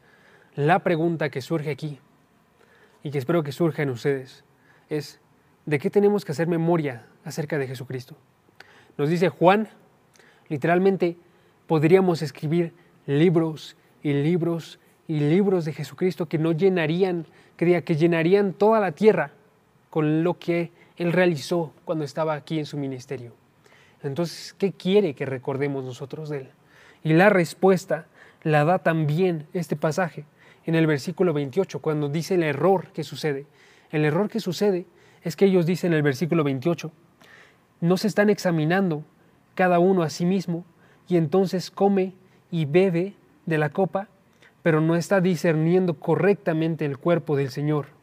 la 0.56 0.80
pregunta 0.80 1.30
que 1.30 1.42
surge 1.42 1.70
aquí 1.70 2.00
y 3.04 3.12
que 3.12 3.20
espero 3.20 3.44
que 3.44 3.52
surja 3.52 3.84
en 3.84 3.92
ustedes 3.92 4.44
es, 4.90 5.20
¿de 5.68 5.78
qué 5.78 5.92
tenemos 5.92 6.26
que 6.26 6.32
hacer 6.32 6.48
memoria 6.48 7.06
acerca 7.24 7.60
de 7.60 7.68
Jesucristo? 7.68 8.16
Nos 8.98 9.10
dice 9.10 9.30
Juan, 9.30 9.70
literalmente 10.50 11.18
podríamos 11.68 12.24
escribir 12.24 12.74
libros 13.06 13.78
y 14.02 14.14
libros 14.14 14.80
y 15.08 15.20
libros 15.20 15.66
de 15.66 15.74
Jesucristo 15.74 16.28
que 16.28 16.40
no 16.40 16.52
llenarían, 16.52 17.28
que, 17.58 17.84
que 17.84 17.96
llenarían 17.96 18.54
toda 18.54 18.80
la 18.80 18.94
tierra 18.94 19.32
con 19.96 20.26
lo 20.26 20.38
que 20.38 20.74
Él 20.98 21.14
realizó 21.14 21.72
cuando 21.86 22.04
estaba 22.04 22.34
aquí 22.34 22.60
en 22.60 22.66
su 22.66 22.76
ministerio. 22.76 23.32
Entonces, 24.04 24.54
¿qué 24.54 24.74
quiere 24.74 25.16
que 25.16 25.26
recordemos 25.26 25.86
nosotros 25.86 26.28
de 26.28 26.40
Él? 26.40 26.50
Y 27.02 27.14
la 27.14 27.30
respuesta 27.30 28.06
la 28.44 28.66
da 28.66 28.80
también 28.80 29.48
este 29.54 29.78
pasaje 29.78 30.26
en 30.66 30.76
el 30.76 30.86
versículo 30.86 31.32
28, 31.32 31.80
cuando 31.80 32.10
dice 32.10 32.36
el 32.36 32.44
error 32.44 32.92
que 32.92 33.06
sucede. 33.06 33.46
El 33.90 34.04
error 34.04 34.28
que 34.28 34.42
sucede 34.42 34.86
es 35.24 35.38
que 35.38 35.46
ellos 35.46 35.66
dicen 35.66 35.94
en 35.94 35.98
el 36.00 36.04
versículo 36.04 36.44
28, 36.44 36.92
no 37.80 37.96
se 37.96 38.10
están 38.10 38.30
examinando 38.30 39.06
cada 39.54 39.80
uno 39.80 40.04
a 40.04 40.10
sí 40.10 40.26
mismo 40.26 40.66
y 41.08 41.16
entonces 41.16 41.72
come 41.72 42.16
y 42.52 42.66
bebe 42.66 43.14
de 43.46 43.58
la 43.58 43.70
copa, 43.70 44.10
pero 44.62 44.82
no 44.82 44.98
está 44.98 45.22
discerniendo 45.22 45.94
correctamente 45.94 46.84
el 46.84 46.98
cuerpo 46.98 47.38
del 47.38 47.50
Señor. 47.50 47.95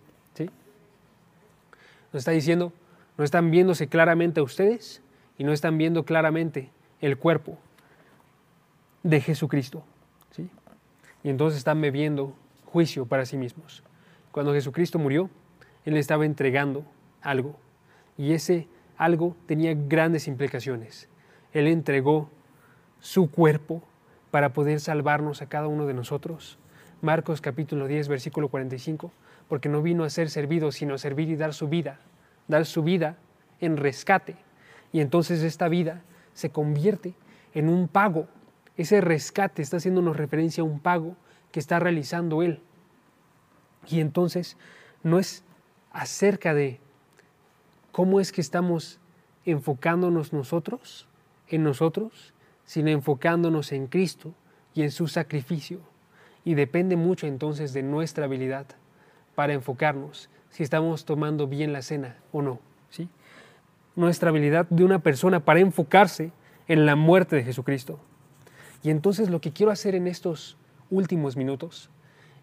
Nos 2.12 2.20
está 2.20 2.31
diciendo, 2.33 2.72
no 3.16 3.25
están 3.25 3.51
viéndose 3.51 3.88
claramente 3.88 4.40
a 4.40 4.42
ustedes 4.42 5.03
y 5.38 5.44
no 5.44 5.53
están 5.53 5.79
viendo 5.79 6.05
claramente 6.05 6.70
el 7.01 7.16
cuerpo 7.18 7.59
de 9.03 9.20
Jesucristo. 9.20 9.83
¿sí? 10.31 10.51
Y 11.25 11.31
entonces 11.31 11.59
están 11.59 11.81
bebiendo 11.81 12.35
juicio 12.66 13.07
para 13.07 13.27
sí 13.27 13.37
mismos. 13.37 13.83
Cuando 14.31 14.53
Jesucristo 14.53 14.98
murió, 14.98 15.31
Él 15.85 15.96
estaba 15.96 16.25
entregando 16.25 16.85
algo 17.20 17.57
y 18.16 18.33
ese 18.33 18.68
algo 18.96 19.37
tenía 19.46 19.75
grandes 19.75 20.29
implicaciones. 20.29 21.09
Él 21.53 21.66
entregó 21.66 22.31
su 23.01 23.31
cuerpo 23.31 23.83
para 24.31 24.53
poder 24.53 24.81
salvarnos 24.81 25.42
a 25.42 25.48
cada 25.48 25.66
uno 25.66 25.87
de 25.87 25.94
nosotros. 25.94 26.59
Marcos 27.01 27.40
capítulo 27.40 27.88
10, 27.88 28.09
versículo 28.09 28.48
45, 28.48 29.11
porque 29.48 29.68
no 29.68 29.83
vino 29.83 30.05
a 30.05 30.11
ser 30.11 30.31
servido, 30.31 30.72
sino 30.72 30.94
a 30.94 30.98
servir 30.98 31.28
y 31.28 31.37
dar 31.37 31.55
su 31.55 31.68
vida, 31.68 32.00
dar 32.48 32.66
su 32.66 32.83
vida 32.83 33.16
en 33.61 33.76
rescate. 33.76 34.37
Y 34.92 35.00
entonces 35.00 35.42
esta 35.42 35.68
vida 35.68 36.02
se 36.35 36.50
convierte 36.50 37.14
en 37.55 37.68
un 37.68 37.88
pago. 37.88 38.28
Ese 38.76 39.00
rescate 39.00 39.62
está 39.62 39.76
haciéndonos 39.76 40.16
referencia 40.16 40.62
a 40.62 40.64
un 40.64 40.81
pago 40.81 41.16
que 41.50 41.61
está 41.61 41.78
realizando 41.78 42.42
Él. 42.42 42.61
Y 43.88 44.00
entonces 44.00 44.57
no 45.02 45.18
es 45.18 45.44
acerca 45.92 46.55
de 46.55 46.81
cómo 47.90 48.20
es 48.20 48.33
que 48.33 48.40
estamos 48.40 49.00
enfocándonos 49.44 50.33
nosotros, 50.33 51.09
en 51.48 51.62
nosotros, 51.62 52.33
sino 52.64 52.90
enfocándonos 52.90 53.72
en 53.72 53.87
Cristo 53.87 54.35
y 54.74 54.83
en 54.83 54.90
su 54.90 55.09
sacrificio. 55.09 55.81
Y 56.44 56.55
depende 56.55 56.96
mucho 56.96 57.26
entonces 57.26 57.72
de 57.72 57.83
nuestra 57.83 58.24
habilidad 58.24 58.66
para 59.34 59.52
enfocarnos 59.52 60.28
si 60.50 60.62
estamos 60.62 61.04
tomando 61.04 61.48
bien 61.48 61.72
la 61.72 61.82
cena 61.82 62.16
o 62.30 62.42
no. 62.42 62.60
¿sí? 62.90 63.08
Nuestra 63.96 64.30
habilidad 64.30 64.66
de 64.68 64.84
una 64.84 64.98
persona 64.98 65.40
para 65.40 65.60
enfocarse 65.60 66.32
en 66.68 66.86
la 66.86 66.96
muerte 66.96 67.36
de 67.36 67.44
Jesucristo. 67.44 67.98
Y 68.82 68.90
entonces 68.90 69.30
lo 69.30 69.40
que 69.40 69.52
quiero 69.52 69.72
hacer 69.72 69.94
en 69.94 70.06
estos 70.06 70.56
últimos 70.90 71.36
minutos 71.36 71.90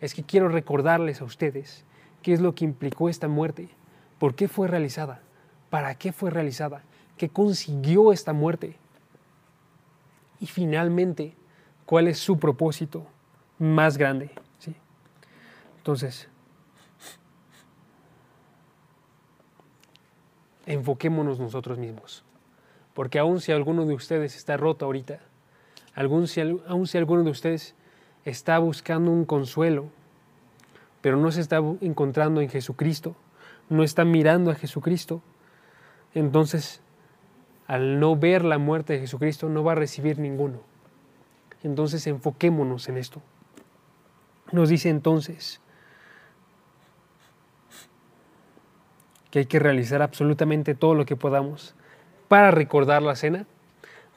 es 0.01 0.13
que 0.13 0.23
quiero 0.23 0.49
recordarles 0.49 1.21
a 1.21 1.25
ustedes 1.25 1.85
qué 2.21 2.33
es 2.33 2.41
lo 2.41 2.55
que 2.55 2.65
implicó 2.65 3.09
esta 3.09 3.27
muerte, 3.27 3.69
por 4.17 4.35
qué 4.35 4.47
fue 4.47 4.67
realizada, 4.67 5.21
para 5.69 5.95
qué 5.95 6.11
fue 6.11 6.31
realizada, 6.31 6.83
qué 7.17 7.29
consiguió 7.29 8.11
esta 8.11 8.33
muerte 8.33 8.77
y 10.39 10.47
finalmente 10.47 11.35
cuál 11.85 12.07
es 12.07 12.17
su 12.17 12.39
propósito 12.39 13.05
más 13.57 13.97
grande. 13.97 14.31
¿sí? 14.59 14.75
Entonces, 15.77 16.29
enfoquémonos 20.69 21.39
nosotros 21.39 21.79
mismos, 21.79 22.23
porque 22.93 23.17
aun 23.17 23.41
si 23.41 23.51
alguno 23.51 23.85
de 23.85 23.95
ustedes 23.95 24.35
está 24.35 24.55
roto 24.55 24.85
ahorita, 24.85 25.19
aun 25.95 26.27
si, 26.27 26.41
aun 26.41 26.85
si 26.87 26.97
alguno 26.97 27.23
de 27.23 27.31
ustedes 27.31 27.75
está 28.23 28.59
buscando 28.59 29.11
un 29.11 29.25
consuelo, 29.25 29.87
pero 31.01 31.17
no 31.17 31.31
se 31.31 31.41
está 31.41 31.57
encontrando 31.81 32.39
en 32.39 32.49
Jesucristo, 32.49 33.15
no 33.67 33.83
está 33.83 34.05
mirando 34.05 34.51
a 34.51 34.55
Jesucristo, 34.55 35.23
entonces 36.13 36.81
al 37.65 37.99
no 37.99 38.15
ver 38.15 38.45
la 38.45 38.59
muerte 38.59 38.93
de 38.93 38.99
Jesucristo 38.99 39.49
no 39.49 39.63
va 39.63 39.71
a 39.71 39.75
recibir 39.75 40.19
ninguno. 40.19 40.59
Entonces 41.63 42.05
enfoquémonos 42.07 42.89
en 42.89 42.97
esto. 42.97 43.21
Nos 44.51 44.69
dice 44.69 44.89
entonces 44.89 45.61
que 49.31 49.39
hay 49.39 49.45
que 49.45 49.59
realizar 49.59 50.01
absolutamente 50.01 50.75
todo 50.75 50.95
lo 50.95 51.05
que 51.05 51.15
podamos 51.15 51.75
para 52.27 52.51
recordar 52.51 53.01
la 53.01 53.15
cena, 53.15 53.45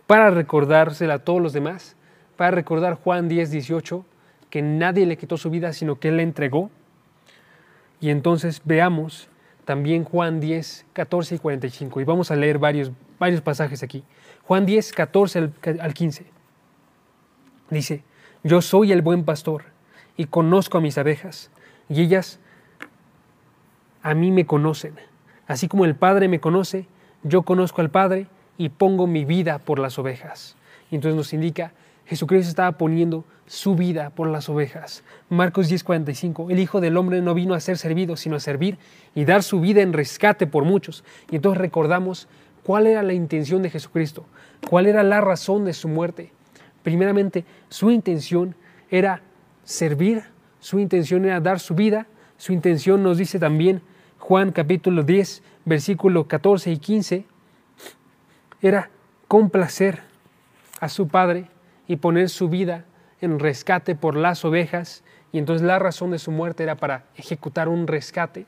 para 0.07 0.31
recordársela 0.31 1.14
a 1.14 1.18
todos 1.20 1.40
los 1.40 1.53
demás, 1.53 1.96
para 2.37 2.51
recordar 2.51 2.94
Juan 2.94 3.29
10, 3.29 3.51
18, 3.51 4.05
que 4.51 4.62
nadie 4.62 5.07
le 5.07 5.16
quitó 5.16 5.37
su 5.37 5.51
vida, 5.51 5.72
sino 5.72 5.98
que 5.98 6.09
Él 6.09 6.18
le 6.18 6.22
entregó. 6.22 6.70
Y 8.01 8.11
entonces 8.11 8.61
veamos 8.64 9.29
también 9.64 10.05
Juan 10.05 10.40
10, 10.40 10.87
14 10.92 11.37
y 11.37 11.38
45. 11.38 12.01
Y 12.01 12.05
vamos 12.05 12.31
a 12.31 12.37
leer 12.37 12.59
varios, 12.59 12.90
varios 13.18 13.40
pasajes 13.40 13.83
aquí. 13.83 14.05
Juan 14.44 14.66
10, 14.66 14.92
14 14.92 15.51
al 15.81 15.94
15. 15.94 16.27
Dice, 17.70 18.03
yo 18.42 18.61
soy 18.61 18.92
el 18.92 19.03
buen 19.03 19.25
pastor 19.25 19.64
y 20.16 20.27
conozco 20.27 20.79
a 20.79 20.81
mis 20.81 20.98
abejas, 20.98 21.51
y 21.88 22.03
ellas 22.03 22.38
a 24.03 24.15
mí 24.15 24.31
me 24.31 24.47
conocen. 24.47 24.95
Así 25.47 25.69
como 25.69 25.85
el 25.85 25.95
Padre 25.95 26.29
me 26.29 26.41
conoce, 26.41 26.87
yo 27.23 27.43
conozco 27.43 27.81
al 27.81 27.91
Padre 27.91 28.27
y 28.59 28.69
pongo 28.69 29.07
mi 29.07 29.25
vida 29.25 29.59
por 29.59 29.79
las 29.79 29.99
ovejas. 29.99 30.57
Y 30.91 30.97
entonces 30.97 31.17
nos 31.17 31.33
indica 31.33 31.73
Jesucristo 32.07 32.51
estaba 32.51 32.73
poniendo 32.73 33.25
su 33.47 33.75
vida 33.75 34.11
por 34.11 34.29
las 34.29 34.49
ovejas. 34.49 35.03
Marcos 35.29 35.69
10:45, 35.71 36.51
el 36.51 36.59
Hijo 36.59 36.81
del 36.81 36.97
Hombre 36.97 37.23
no 37.23 37.35
vino 37.35 37.55
a 37.55 37.61
ser 37.61 37.79
servido, 37.79 38.17
sino 38.17 38.37
a 38.37 38.41
servir 38.41 38.79
y 39.15 39.25
dar 39.25 39.43
su 39.43 39.61
vida 39.61 39.83
en 39.83 39.93
rescate 39.93 40.47
por 40.47 40.65
muchos. 40.65 41.05
Y 41.31 41.37
entonces 41.37 41.61
recordamos 41.61 42.29
cuál 42.65 42.87
era 42.87 43.03
la 43.03 43.12
intención 43.12 43.62
de 43.62 43.71
Jesucristo, 43.71 44.27
cuál 44.69 44.87
era 44.87 45.03
la 45.03 45.21
razón 45.21 45.65
de 45.65 45.73
su 45.73 45.88
muerte. 45.88 46.33
Primeramente, 46.83 47.45
su 47.69 47.91
intención 47.91 48.57
era 48.91 49.23
servir, 49.65 50.25
su 50.61 50.79
intención 50.79 51.25
era 51.25 51.41
dar 51.41 51.61
su 51.61 51.75
vida, 51.75 52.07
su 52.37 52.53
intención 52.53 53.03
nos 53.03 53.19
dice 53.19 53.38
también 53.38 53.81
Juan 54.22 54.52
capítulo 54.52 55.02
10, 55.02 55.42
versículo 55.64 56.28
14 56.28 56.70
y 56.70 56.76
15, 56.76 57.24
era 58.61 58.88
complacer 59.26 60.02
a 60.78 60.88
su 60.88 61.08
Padre 61.08 61.46
y 61.88 61.96
poner 61.96 62.28
su 62.28 62.48
vida 62.48 62.85
en 63.20 63.40
rescate 63.40 63.96
por 63.96 64.14
las 64.14 64.44
ovejas, 64.44 65.02
y 65.32 65.38
entonces 65.38 65.66
la 65.66 65.80
razón 65.80 66.12
de 66.12 66.20
su 66.20 66.30
muerte 66.30 66.62
era 66.62 66.76
para 66.76 67.06
ejecutar 67.16 67.68
un 67.68 67.88
rescate, 67.88 68.46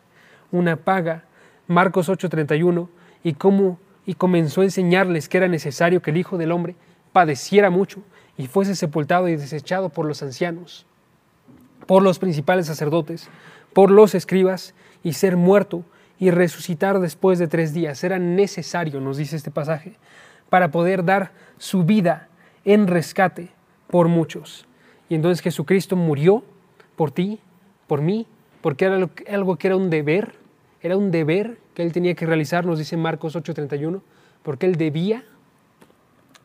una 0.52 0.76
paga. 0.76 1.24
Marcos 1.66 2.08
8:31, 2.08 2.88
y 3.24 3.32
cómo 3.34 3.80
y 4.06 4.14
comenzó 4.14 4.60
a 4.60 4.64
enseñarles 4.64 5.28
que 5.28 5.38
era 5.38 5.48
necesario 5.48 6.00
que 6.02 6.12
el 6.12 6.18
Hijo 6.18 6.38
del 6.38 6.52
Hombre 6.52 6.76
padeciera 7.12 7.70
mucho 7.70 8.00
y 8.38 8.46
fuese 8.46 8.76
sepultado 8.76 9.26
y 9.28 9.34
desechado 9.34 9.88
por 9.88 10.06
los 10.06 10.22
ancianos, 10.22 10.86
por 11.88 12.04
los 12.04 12.20
principales 12.20 12.66
sacerdotes, 12.68 13.28
por 13.72 13.90
los 13.90 14.14
escribas, 14.14 14.72
y 15.04 15.12
ser 15.12 15.36
muerto 15.36 15.84
y 16.18 16.30
resucitar 16.30 16.98
después 16.98 17.38
de 17.38 17.46
tres 17.46 17.72
días. 17.72 18.02
Era 18.02 18.18
necesario, 18.18 19.00
nos 19.00 19.18
dice 19.18 19.36
este 19.36 19.52
pasaje, 19.52 19.96
para 20.48 20.70
poder 20.70 21.04
dar 21.04 21.30
su 21.58 21.84
vida 21.84 22.28
en 22.64 22.88
rescate 22.88 23.50
por 23.88 24.08
muchos. 24.08 24.66
Y 25.08 25.14
entonces 25.14 25.42
Jesucristo 25.42 25.94
murió 25.94 26.42
por 26.96 27.10
ti, 27.12 27.38
por 27.86 28.00
mí, 28.00 28.26
porque 28.62 28.86
era 28.86 28.96
algo 29.30 29.56
que 29.56 29.66
era 29.66 29.76
un 29.76 29.90
deber, 29.90 30.34
era 30.82 30.96
un 30.96 31.10
deber 31.10 31.58
que 31.74 31.82
él 31.82 31.92
tenía 31.92 32.14
que 32.14 32.26
realizar, 32.26 32.64
nos 32.64 32.78
dice 32.78 32.96
Marcos 32.96 33.36
8:31, 33.36 34.02
porque 34.42 34.66
él 34.66 34.76
debía, 34.76 35.24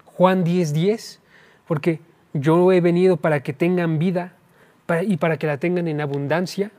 Juan 0.06 0.44
10:10, 0.44 1.20
porque 1.68 2.02
yo 2.34 2.72
he 2.72 2.82
venido 2.82 3.18
para 3.18 3.42
que 3.42 3.54
tengan 3.54 4.00
vida 4.00 4.34
y 5.08 5.18
para 5.18 5.38
que 5.38 5.48
la 5.48 5.58
tengan 5.58 5.88
en 5.88 6.02
abundancia. 6.02 6.72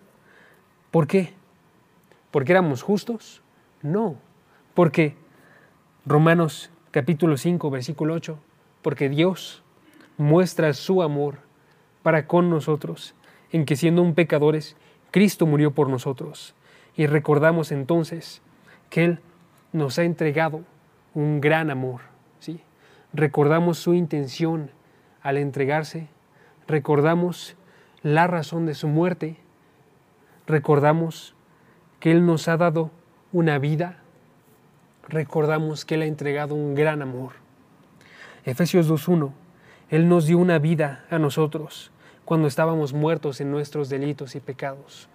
¿Por 0.90 1.06
qué? 1.06 1.32
¿Porque 2.30 2.52
éramos 2.52 2.82
justos? 2.82 3.42
No, 3.82 4.16
porque 4.74 5.16
Romanos 6.06 6.70
capítulo 6.90 7.36
5, 7.36 7.70
versículo 7.70 8.14
8, 8.14 8.38
porque 8.82 9.08
Dios 9.08 9.62
muestra 10.16 10.72
su 10.74 11.02
amor 11.02 11.38
para 12.02 12.26
con 12.26 12.50
nosotros, 12.50 13.14
en 13.52 13.64
que 13.64 13.76
siendo 13.76 14.02
un 14.02 14.14
pecadores, 14.14 14.76
Cristo 15.10 15.46
murió 15.46 15.72
por 15.72 15.88
nosotros. 15.88 16.54
Y 16.96 17.06
recordamos 17.06 17.72
entonces 17.72 18.42
que 18.90 19.04
Él 19.04 19.20
nos 19.72 19.98
ha 19.98 20.04
entregado 20.04 20.62
un 21.14 21.40
gran 21.40 21.70
amor. 21.70 22.02
¿sí? 22.38 22.60
Recordamos 23.12 23.78
su 23.78 23.94
intención 23.94 24.70
al 25.22 25.36
entregarse, 25.36 26.08
recordamos 26.66 27.56
la 28.02 28.26
razón 28.26 28.66
de 28.66 28.74
su 28.74 28.88
muerte, 28.88 29.36
recordamos 30.46 31.34
que 32.00 32.10
Él 32.10 32.26
nos 32.26 32.48
ha 32.48 32.56
dado 32.56 32.90
una 33.32 33.58
vida, 33.58 33.98
recordamos 35.08 35.84
que 35.84 35.94
Él 35.94 36.02
ha 36.02 36.06
entregado 36.06 36.54
un 36.54 36.74
gran 36.74 37.02
amor. 37.02 37.32
Efesios 38.44 38.90
2.1, 38.90 39.30
Él 39.90 40.08
nos 40.08 40.26
dio 40.26 40.38
una 40.38 40.58
vida 40.58 41.04
a 41.10 41.18
nosotros 41.18 41.92
cuando 42.24 42.48
estábamos 42.48 42.92
muertos 42.92 43.40
en 43.40 43.50
nuestros 43.50 43.88
delitos 43.88 44.34
y 44.34 44.40
pecados. 44.40 45.08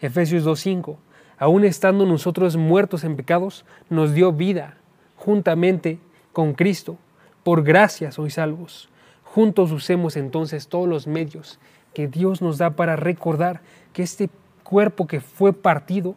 Efesios 0.00 0.44
2.5, 0.44 0.96
aún 1.38 1.64
estando 1.64 2.04
nosotros 2.06 2.56
muertos 2.56 3.04
en 3.04 3.16
pecados, 3.16 3.64
nos 3.88 4.12
dio 4.12 4.32
vida 4.32 4.76
juntamente 5.16 5.98
con 6.32 6.54
Cristo. 6.54 6.98
Por 7.44 7.62
gracia 7.62 8.10
sois 8.10 8.34
salvos. 8.34 8.88
Juntos 9.22 9.70
usemos 9.70 10.16
entonces 10.16 10.66
todos 10.66 10.88
los 10.88 11.06
medios 11.06 11.60
que 11.94 12.08
Dios 12.08 12.42
nos 12.42 12.58
da 12.58 12.70
para 12.70 12.96
recordar 12.96 13.60
que 13.92 14.02
este 14.02 14.28
cuerpo 14.68 15.06
que 15.06 15.20
fue 15.20 15.52
partido, 15.52 16.16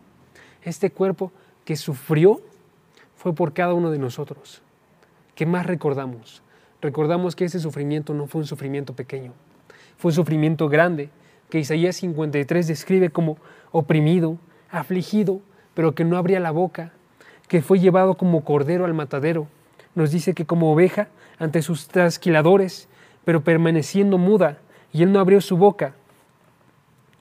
este 0.63 0.89
cuerpo 0.89 1.31
que 1.65 1.75
sufrió, 1.75 2.41
fue 3.15 3.35
por 3.35 3.53
cada 3.53 3.75
uno 3.75 3.91
de 3.91 3.99
nosotros. 3.99 4.63
¿Qué 5.35 5.45
más 5.45 5.67
recordamos? 5.67 6.41
Recordamos 6.81 7.35
que 7.35 7.45
ese 7.45 7.59
sufrimiento 7.59 8.13
no 8.15 8.25
fue 8.25 8.41
un 8.41 8.47
sufrimiento 8.47 8.93
pequeño, 8.93 9.33
fue 9.97 10.09
un 10.09 10.15
sufrimiento 10.15 10.67
grande, 10.67 11.09
que 11.49 11.59
Isaías 11.59 11.97
53 11.97 12.67
describe 12.67 13.09
como 13.12 13.38
oprimido, 13.71 14.38
afligido, 14.71 15.41
pero 15.75 15.93
que 15.93 16.03
no 16.03 16.17
abría 16.17 16.39
la 16.39 16.51
boca, 16.51 16.91
que 17.47 17.62
fue 17.62 17.79
llevado 17.79 18.15
como 18.15 18.43
cordero 18.43 18.85
al 18.85 18.93
matadero. 18.93 19.47
Nos 19.93 20.12
dice 20.12 20.33
que 20.33 20.45
como 20.45 20.71
oveja 20.71 21.09
ante 21.38 21.62
sus 21.62 21.88
trasquiladores, 21.88 22.88
pero 23.25 23.43
permaneciendo 23.43 24.17
muda, 24.17 24.57
y 24.91 25.03
él 25.03 25.12
no 25.12 25.19
abrió 25.19 25.39
su 25.39 25.55
boca. 25.57 25.93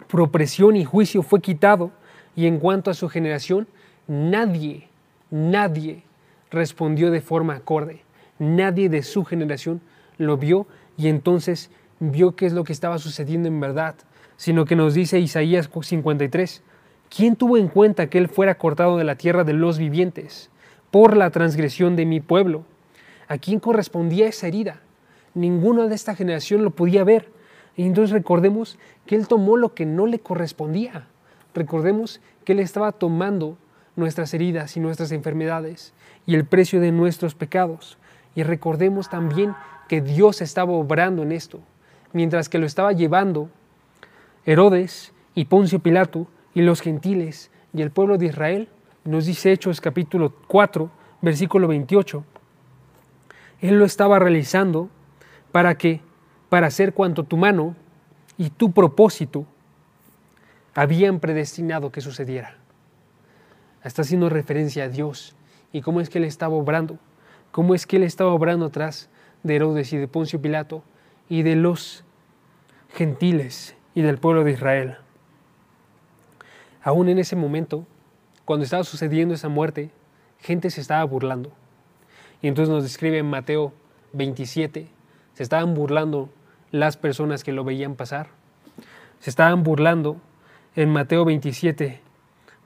Por 0.08 0.22
opresión 0.22 0.76
y 0.76 0.84
juicio 0.84 1.22
fue 1.22 1.40
quitado, 1.40 1.92
y 2.34 2.46
en 2.46 2.58
cuanto 2.58 2.90
a 2.90 2.94
su 2.94 3.08
generación, 3.08 3.68
nadie, 4.06 4.88
nadie 5.30 6.02
respondió 6.50 7.10
de 7.10 7.20
forma 7.20 7.56
acorde. 7.56 8.02
Nadie 8.38 8.88
de 8.88 9.02
su 9.02 9.24
generación 9.24 9.80
lo 10.16 10.36
vio 10.36 10.66
y 10.96 11.08
entonces 11.08 11.70
vio 12.00 12.36
qué 12.36 12.46
es 12.46 12.52
lo 12.52 12.64
que 12.64 12.72
estaba 12.72 12.98
sucediendo 12.98 13.48
en 13.48 13.60
verdad, 13.60 13.96
sino 14.36 14.64
que 14.64 14.76
nos 14.76 14.94
dice 14.94 15.18
Isaías 15.18 15.68
53, 15.82 16.62
¿quién 17.14 17.36
tuvo 17.36 17.56
en 17.56 17.68
cuenta 17.68 18.08
que 18.08 18.18
él 18.18 18.28
fuera 18.28 18.56
cortado 18.56 18.96
de 18.96 19.04
la 19.04 19.16
tierra 19.16 19.44
de 19.44 19.52
los 19.52 19.78
vivientes 19.78 20.50
por 20.90 21.16
la 21.16 21.30
transgresión 21.30 21.96
de 21.96 22.06
mi 22.06 22.20
pueblo? 22.20 22.64
¿A 23.26 23.38
quién 23.38 23.60
correspondía 23.60 24.28
esa 24.28 24.46
herida? 24.46 24.80
Ninguno 25.34 25.88
de 25.88 25.94
esta 25.94 26.14
generación 26.14 26.64
lo 26.64 26.70
podía 26.70 27.04
ver. 27.04 27.30
Y 27.76 27.84
entonces 27.84 28.12
recordemos 28.12 28.78
que 29.08 29.16
él 29.16 29.26
tomó 29.26 29.56
lo 29.56 29.72
que 29.72 29.86
no 29.86 30.06
le 30.06 30.18
correspondía. 30.18 31.06
Recordemos 31.54 32.20
que 32.44 32.52
él 32.52 32.60
estaba 32.60 32.92
tomando 32.92 33.56
nuestras 33.96 34.34
heridas 34.34 34.76
y 34.76 34.80
nuestras 34.80 35.12
enfermedades 35.12 35.94
y 36.26 36.34
el 36.34 36.44
precio 36.44 36.78
de 36.78 36.92
nuestros 36.92 37.34
pecados. 37.34 37.96
Y 38.34 38.42
recordemos 38.42 39.08
también 39.08 39.54
que 39.88 40.02
Dios 40.02 40.42
estaba 40.42 40.72
obrando 40.72 41.22
en 41.22 41.32
esto, 41.32 41.60
mientras 42.12 42.50
que 42.50 42.58
lo 42.58 42.66
estaba 42.66 42.92
llevando 42.92 43.48
Herodes 44.44 45.14
y 45.34 45.46
Poncio 45.46 45.78
Pilato 45.78 46.26
y 46.52 46.60
los 46.60 46.82
gentiles 46.82 47.50
y 47.72 47.80
el 47.80 47.90
pueblo 47.90 48.18
de 48.18 48.26
Israel, 48.26 48.68
nos 49.06 49.24
dice 49.24 49.52
Hechos 49.52 49.80
capítulo 49.80 50.34
4, 50.48 50.90
versículo 51.22 51.66
28. 51.66 52.24
Él 53.62 53.78
lo 53.78 53.86
estaba 53.86 54.18
realizando 54.18 54.90
para 55.50 55.78
que, 55.78 56.02
para 56.50 56.66
hacer 56.66 56.92
cuanto 56.92 57.24
tu 57.24 57.38
mano 57.38 57.74
y 58.38 58.50
tu 58.50 58.70
propósito 58.70 59.44
habían 60.74 61.18
predestinado 61.18 61.90
que 61.90 62.00
sucediera. 62.00 62.56
Está 63.82 64.02
haciendo 64.02 64.28
referencia 64.28 64.84
a 64.84 64.88
Dios 64.88 65.34
y 65.72 65.82
cómo 65.82 66.00
es 66.00 66.08
que 66.08 66.18
Él 66.18 66.24
estaba 66.24 66.54
obrando, 66.54 66.98
cómo 67.50 67.74
es 67.74 67.86
que 67.86 67.96
Él 67.96 68.04
estaba 68.04 68.32
obrando 68.32 68.66
atrás 68.66 69.10
de 69.42 69.56
Herodes 69.56 69.92
y 69.92 69.96
de 69.98 70.08
Poncio 70.08 70.40
Pilato 70.40 70.84
y 71.28 71.42
de 71.42 71.56
los 71.56 72.04
gentiles 72.94 73.76
y 73.94 74.02
del 74.02 74.18
pueblo 74.18 74.44
de 74.44 74.52
Israel. 74.52 74.96
Aún 76.82 77.08
en 77.08 77.18
ese 77.18 77.34
momento, 77.34 77.86
cuando 78.44 78.64
estaba 78.64 78.84
sucediendo 78.84 79.34
esa 79.34 79.48
muerte, 79.48 79.90
gente 80.38 80.70
se 80.70 80.80
estaba 80.80 81.02
burlando. 81.04 81.52
Y 82.40 82.46
entonces 82.46 82.72
nos 82.72 82.84
describe 82.84 83.18
en 83.18 83.28
Mateo 83.28 83.72
27, 84.12 84.88
se 85.34 85.42
estaban 85.42 85.74
burlando 85.74 86.30
las 86.70 86.96
personas 86.96 87.44
que 87.44 87.52
lo 87.52 87.64
veían 87.64 87.94
pasar. 87.94 88.28
Se 89.20 89.30
estaban 89.30 89.62
burlando 89.62 90.16
en 90.76 90.90
Mateo 90.90 91.24
27, 91.24 92.00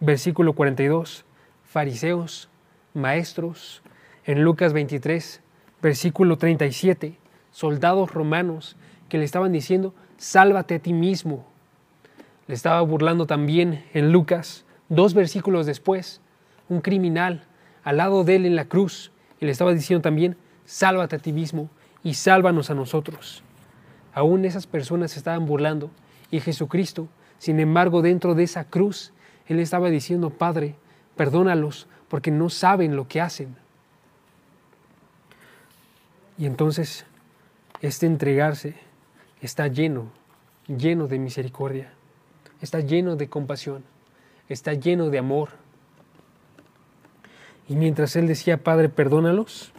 versículo 0.00 0.52
42, 0.52 1.24
fariseos, 1.64 2.48
maestros. 2.94 3.82
En 4.24 4.44
Lucas 4.44 4.72
23, 4.72 5.40
versículo 5.80 6.38
37, 6.38 7.18
soldados 7.50 8.12
romanos 8.12 8.76
que 9.08 9.18
le 9.18 9.24
estaban 9.24 9.52
diciendo, 9.52 9.94
sálvate 10.16 10.76
a 10.76 10.78
ti 10.78 10.92
mismo. 10.92 11.44
Le 12.46 12.54
estaba 12.54 12.80
burlando 12.82 13.26
también 13.26 13.84
en 13.92 14.12
Lucas, 14.12 14.64
dos 14.88 15.14
versículos 15.14 15.66
después, 15.66 16.20
un 16.68 16.80
criminal 16.80 17.46
al 17.82 17.96
lado 17.96 18.22
de 18.22 18.36
él 18.36 18.46
en 18.46 18.56
la 18.56 18.66
cruz, 18.66 19.10
y 19.40 19.46
le 19.46 19.50
estaba 19.50 19.72
diciendo 19.72 20.02
también, 20.02 20.36
sálvate 20.64 21.16
a 21.16 21.18
ti 21.18 21.32
mismo 21.32 21.68
y 22.04 22.14
sálvanos 22.14 22.70
a 22.70 22.74
nosotros. 22.74 23.42
Aún 24.14 24.44
esas 24.44 24.66
personas 24.66 25.12
se 25.12 25.18
estaban 25.18 25.46
burlando 25.46 25.90
y 26.30 26.40
Jesucristo, 26.40 27.08
sin 27.38 27.60
embargo, 27.60 28.02
dentro 28.02 28.34
de 28.34 28.44
esa 28.44 28.64
cruz, 28.64 29.12
Él 29.46 29.58
estaba 29.58 29.90
diciendo, 29.90 30.30
Padre, 30.30 30.76
perdónalos 31.16 31.88
porque 32.08 32.30
no 32.30 32.50
saben 32.50 32.94
lo 32.94 33.08
que 33.08 33.20
hacen. 33.20 33.56
Y 36.38 36.46
entonces, 36.46 37.04
este 37.80 38.06
entregarse 38.06 38.74
está 39.40 39.66
lleno, 39.66 40.10
lleno 40.68 41.08
de 41.08 41.18
misericordia, 41.18 41.92
está 42.60 42.80
lleno 42.80 43.16
de 43.16 43.28
compasión, 43.28 43.84
está 44.48 44.74
lleno 44.74 45.10
de 45.10 45.18
amor. 45.18 45.50
Y 47.68 47.76
mientras 47.76 48.16
Él 48.16 48.26
decía, 48.26 48.62
Padre, 48.62 48.88
perdónalos, 48.88 49.72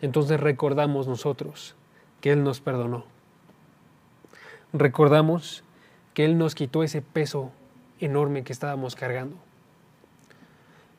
entonces 0.00 0.40
recordamos 0.40 1.06
nosotros 1.06 1.74
que 2.20 2.32
Él 2.32 2.42
nos 2.42 2.60
perdonó. 2.60 3.17
Recordamos 4.72 5.64
que 6.14 6.24
Él 6.24 6.36
nos 6.36 6.54
quitó 6.54 6.82
ese 6.82 7.00
peso 7.00 7.52
enorme 8.00 8.44
que 8.44 8.52
estábamos 8.52 8.94
cargando. 8.94 9.36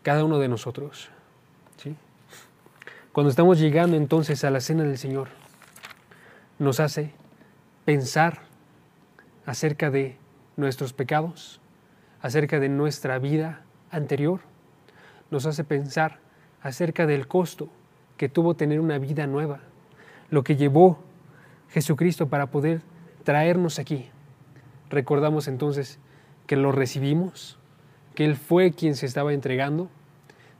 Cada 0.04 0.24
uno 0.24 0.40
de 0.40 0.48
nosotros. 0.48 1.10
Cuando 3.12 3.32
estamos 3.32 3.60
llegando 3.60 3.98
entonces 3.98 4.44
a 4.44 4.52
la 4.52 4.62
cena 4.62 4.84
del 4.84 4.98
Señor, 4.98 5.30
nos 6.58 6.80
hace 6.80 7.12
pensar 7.84 8.42
acerca 9.46 9.90
de 9.90 10.16
nuestros 10.58 10.94
pecados, 10.94 11.60
acerca 12.22 12.60
de 12.60 12.70
nuestra 12.70 13.18
vida 13.18 13.64
anterior, 13.90 14.42
nos 15.32 15.46
hace 15.46 15.64
pensar 15.64 16.20
acerca 16.62 17.08
del 17.08 17.28
costo 17.28 17.70
que 18.16 18.30
tuvo 18.30 18.56
tener 18.56 18.80
una 18.80 19.00
vida 19.00 19.26
nueva, 19.26 19.60
lo 20.30 20.44
que 20.44 20.56
llevó 20.56 21.00
Jesucristo 21.70 22.30
para 22.30 22.52
poder 22.52 22.82
traernos 23.24 23.80
aquí. 23.80 24.10
Recordamos 24.90 25.48
entonces 25.48 26.00
que 26.48 26.56
lo 26.56 26.72
recibimos, 26.72 27.58
que 28.16 28.26
Él 28.26 28.36
fue 28.36 28.72
quien 28.72 28.96
se 28.96 29.06
estaba 29.06 29.34
entregando, 29.34 29.88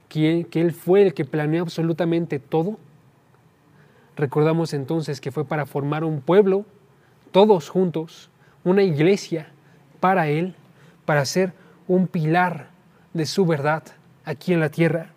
que, 0.08 0.46
Él 0.52 0.72
fue 0.72 1.02
el 1.02 1.14
que 1.14 1.24
planeó 1.24 1.62
absolutamente 1.62 2.38
todo. 2.38 2.78
Recordamos 4.16 4.74
entonces 4.74 5.20
que 5.20 5.32
fue 5.32 5.44
para 5.44 5.66
formar 5.66 6.04
un 6.04 6.20
pueblo, 6.20 6.64
todos 7.32 7.68
juntos, 7.68 8.30
una 8.64 8.82
iglesia 8.82 9.50
para 10.00 10.28
Él, 10.28 10.54
para 11.04 11.24
ser 11.24 11.52
un 11.88 12.06
pilar 12.06 12.68
de 13.14 13.26
su 13.26 13.46
verdad 13.46 13.82
aquí 14.24 14.52
en 14.52 14.60
la 14.60 14.70
tierra. 14.70 15.12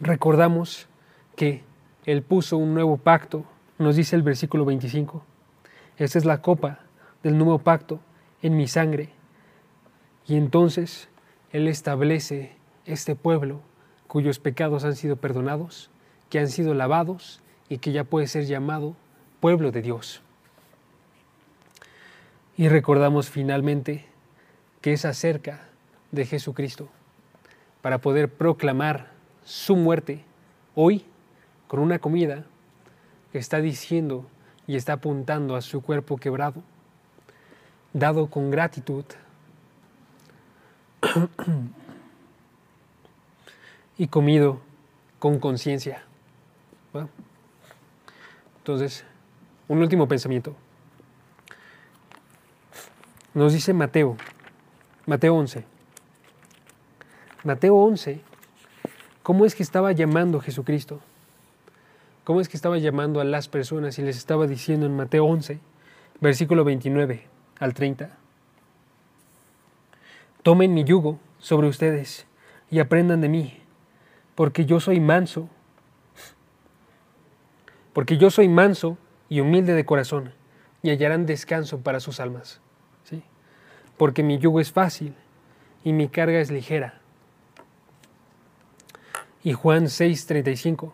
Recordamos 0.00 0.88
que 1.36 1.62
Él 2.04 2.22
puso 2.22 2.56
un 2.58 2.74
nuevo 2.74 2.96
pacto, 2.96 3.44
nos 3.78 3.96
dice 3.96 4.16
el 4.16 4.22
versículo 4.22 4.64
25. 4.64 5.22
Esta 5.98 6.18
es 6.18 6.24
la 6.24 6.42
copa 6.42 6.80
del 7.22 7.38
nuevo 7.38 7.58
pacto 7.58 8.00
en 8.42 8.56
mi 8.56 8.68
sangre. 8.68 9.10
Y 10.26 10.36
entonces 10.36 11.08
Él 11.52 11.68
establece 11.68 12.52
este 12.84 13.14
pueblo 13.14 13.60
cuyos 14.06 14.38
pecados 14.38 14.84
han 14.84 14.94
sido 14.94 15.16
perdonados, 15.16 15.90
que 16.30 16.38
han 16.38 16.48
sido 16.48 16.74
lavados 16.74 17.40
y 17.68 17.78
que 17.78 17.92
ya 17.92 18.04
puede 18.04 18.26
ser 18.26 18.44
llamado 18.44 18.94
pueblo 19.40 19.72
de 19.72 19.82
Dios. 19.82 20.22
Y 22.56 22.68
recordamos 22.68 23.30
finalmente 23.30 24.06
que 24.80 24.92
es 24.92 25.04
acerca 25.04 25.68
de 26.12 26.24
Jesucristo 26.24 26.88
para 27.82 27.98
poder 27.98 28.32
proclamar 28.32 29.12
su 29.44 29.76
muerte 29.76 30.24
hoy 30.74 31.04
con 31.68 31.80
una 31.80 31.98
comida 31.98 32.44
que 33.32 33.38
está 33.38 33.60
diciendo 33.60 34.26
y 34.66 34.76
está 34.76 34.94
apuntando 34.94 35.56
a 35.56 35.62
su 35.62 35.82
cuerpo 35.82 36.16
quebrado, 36.16 36.62
dado 37.92 38.28
con 38.28 38.50
gratitud 38.50 39.04
y 43.98 44.08
comido 44.08 44.60
con 45.18 45.38
conciencia. 45.38 46.02
Entonces, 48.58 49.04
un 49.68 49.78
último 49.78 50.08
pensamiento. 50.08 50.56
Nos 53.34 53.52
dice 53.52 53.72
Mateo, 53.72 54.16
Mateo 55.06 55.34
11. 55.36 55.64
Mateo 57.44 57.76
11, 57.76 58.20
¿cómo 59.22 59.44
es 59.44 59.54
que 59.54 59.62
estaba 59.62 59.92
llamando 59.92 60.40
Jesucristo? 60.40 61.00
¿Cómo 62.26 62.42
es 62.42 62.50
que 62.50 62.58
estaba 62.58 62.76
llamando 62.76 63.20
a 63.20 63.24
las 63.24 63.48
personas 63.48 63.98
y 63.98 64.02
les 64.02 64.18
estaba 64.18 64.46
diciendo 64.46 64.84
en 64.84 64.94
Mateo 64.94 65.24
11, 65.24 65.60
versículo 66.20 66.64
29 66.64 67.26
al 67.58 67.72
30? 67.72 68.10
Tomen 70.42 70.74
mi 70.74 70.84
yugo 70.84 71.18
sobre 71.38 71.68
ustedes 71.68 72.26
y 72.70 72.80
aprendan 72.80 73.22
de 73.22 73.30
mí, 73.30 73.62
porque 74.34 74.66
yo 74.66 74.80
soy 74.80 75.00
manso, 75.00 75.48
porque 77.94 78.18
yo 78.18 78.30
soy 78.30 78.48
manso 78.48 78.98
y 79.30 79.40
humilde 79.40 79.72
de 79.72 79.86
corazón, 79.86 80.34
y 80.82 80.90
hallarán 80.90 81.24
descanso 81.24 81.80
para 81.80 82.00
sus 82.00 82.20
almas 82.20 82.60
porque 83.96 84.22
mi 84.22 84.38
yugo 84.38 84.60
es 84.60 84.72
fácil 84.72 85.14
y 85.84 85.92
mi 85.92 86.08
carga 86.08 86.40
es 86.40 86.50
ligera. 86.50 87.00
Y 89.42 89.52
Juan 89.52 89.84
6:35, 89.84 90.92